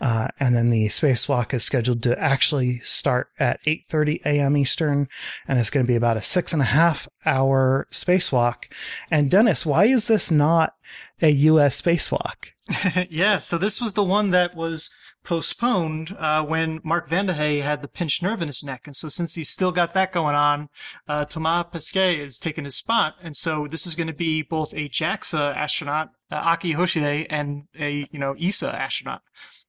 [0.01, 4.57] Uh, and then the spacewalk is scheduled to actually start at 8.30 a.m.
[4.57, 5.09] Eastern.
[5.49, 8.64] And it's going to be about a six and a half hour spacewalk.
[9.11, 10.74] And Dennis, why is this not
[11.22, 11.80] a U.S.
[11.80, 12.49] spacewalk?
[13.11, 14.91] yeah, so this was the one that was
[15.25, 18.83] postponed uh, when Mark Vande Hei had the pinched nerve in his neck.
[18.87, 20.68] And so since he's still got that going on,
[21.09, 23.14] uh, Thomas Pesquet is taking his spot.
[23.22, 27.64] And so this is going to be both a JAXA astronaut, uh, Aki Hoshide, and
[27.79, 29.22] a, you know, ESA astronaut.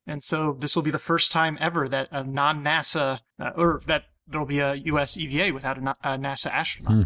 [0.06, 4.04] And so this will be the first time ever that a non-NASA, uh, or that
[4.28, 5.18] there'll be a U.S.
[5.18, 6.94] EVA without a, a NASA astronaut.
[6.94, 7.02] Hmm.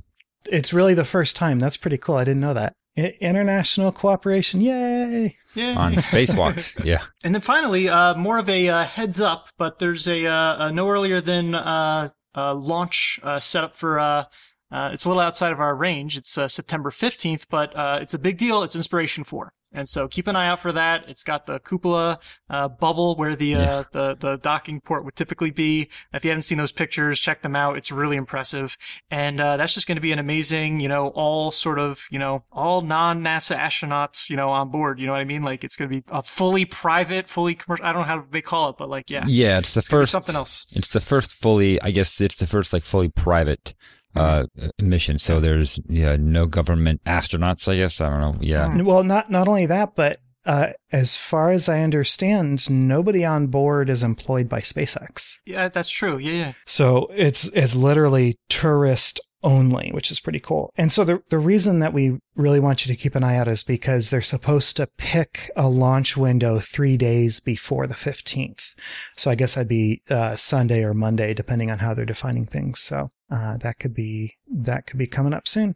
[0.46, 1.60] It's really the first time.
[1.60, 2.16] That's pretty cool.
[2.16, 2.74] I didn't know that.
[3.00, 4.62] I- international cooperation.
[4.62, 5.38] Yay!
[5.56, 5.74] Yay.
[5.74, 6.84] On spacewalks.
[6.86, 7.04] yeah.
[7.24, 10.72] And then finally, uh, more of a uh, heads up, but there's a, uh, a
[10.72, 14.00] no earlier than uh, launch uh, set up for.
[14.00, 14.26] Uh,
[14.72, 16.16] it's a little outside of our range.
[16.18, 17.72] It's September 15th, but
[18.02, 18.62] it's a big deal.
[18.62, 19.52] It's Inspiration 4.
[19.74, 21.08] And so keep an eye out for that.
[21.08, 23.84] It's got the cupola uh, bubble where the, uh, Yeah.
[23.92, 25.90] the the docking port would typically be.
[26.14, 27.78] If you haven't seen those pictures, check them out.
[27.78, 28.78] It's really impressive,
[29.12, 32.18] and uh, that's just going to be an amazing, you know, all sort of, you
[32.20, 35.00] know, all non-NASA astronauts, you know, on board.
[35.00, 35.44] You know what I mean?
[35.44, 37.86] Like it's going to be a fully private, fully commercial.
[37.86, 40.12] I don't know how they call it, but like yeah, Yeah, it's the It's first.
[40.12, 40.66] something else.
[40.72, 41.80] It's the first fully.
[41.82, 43.74] I guess it's the first like fully private
[44.16, 44.46] uh
[44.82, 45.18] mission.
[45.18, 47.72] So there's yeah no government astronauts.
[47.72, 48.38] I guess I don't know.
[48.42, 48.82] Yeah.
[48.82, 53.90] Well, not not only that, but uh, as far as I understand, nobody on board
[53.90, 55.40] is employed by SpaceX.
[55.46, 56.18] Yeah, that's true.
[56.18, 56.54] Yeah, yeah.
[56.66, 60.72] So it's it's literally tourist only, which is pretty cool.
[60.76, 63.48] And so the the reason that we really want you to keep an eye out
[63.48, 68.74] is because they're supposed to pick a launch window three days before the fifteenth.
[69.18, 72.80] So I guess that'd be uh, Sunday or Monday, depending on how they're defining things.
[72.80, 75.76] So uh, that could be that could be coming up soon.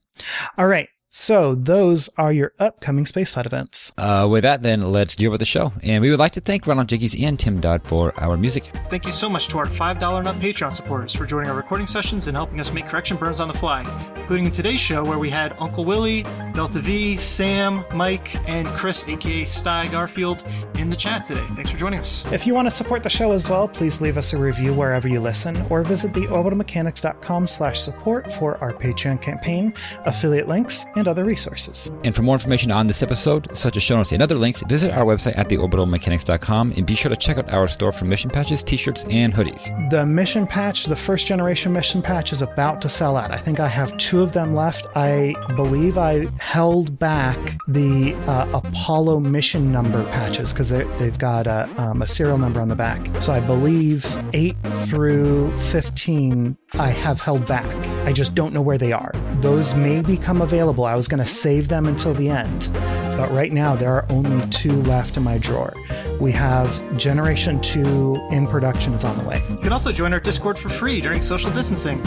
[0.58, 0.90] All right.
[1.16, 3.94] So those are your upcoming spaceflight events.
[4.00, 5.72] Uh, with that, then let's deal with the show.
[5.84, 8.72] And we would like to thank Ronald Jickeys and Tim Dodd for our music.
[8.90, 11.86] Thank you so much to our $5 and up Patreon supporters for joining our recording
[11.86, 13.82] sessions and helping us make correction burns on the fly,
[14.16, 16.24] including in today's show where we had Uncle Willie,
[16.56, 20.44] Delta V, Sam, Mike, and Chris, aka Sty Garfield,
[20.80, 21.46] in the chat today.
[21.54, 22.24] Thanks for joining us.
[22.32, 25.08] If you want to support the show as well, please leave us a review wherever
[25.08, 31.24] you listen, or visit theorbitalmechanics.com slash support for our Patreon campaign, affiliate links, and other
[31.24, 31.92] resources.
[32.04, 34.92] And for more information on this episode, such as show notes and other links, visit
[34.92, 38.64] our website at theorbitalmechanics.com and be sure to check out our store for mission patches,
[38.64, 39.90] t-shirts, and hoodies.
[39.90, 43.32] The mission patch, the first generation mission patch, is about to sell out.
[43.32, 44.88] I think I have two of them left.
[44.96, 47.38] I believe I held back
[47.68, 52.70] the uh, Apollo mission number patches because they've got a, um, a serial number on
[52.70, 53.02] the back.
[53.22, 57.68] So I believe 8 through 15 I have held back.
[58.08, 59.12] I just don't know where they are.
[59.42, 60.86] Those may become available.
[60.94, 62.70] I was going to save them until the end.
[63.18, 65.74] But right now, there are only two left in my drawer.
[66.22, 69.44] We have Generation 2 in production is on the way.
[69.50, 72.00] You can also join our Discord for free during social distancing.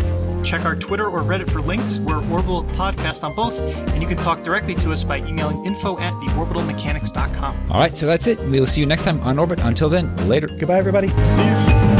[0.44, 1.98] Check our Twitter or Reddit for links.
[1.98, 5.98] We're Orbital Podcast on both, and you can talk directly to us by emailing info
[5.98, 7.72] at theorbitalmechanics.com.
[7.72, 8.38] All right, so that's it.
[8.38, 9.64] We will see you next time on Orbit.
[9.64, 10.46] Until then, later.
[10.46, 11.08] Goodbye, everybody.
[11.24, 11.95] See you.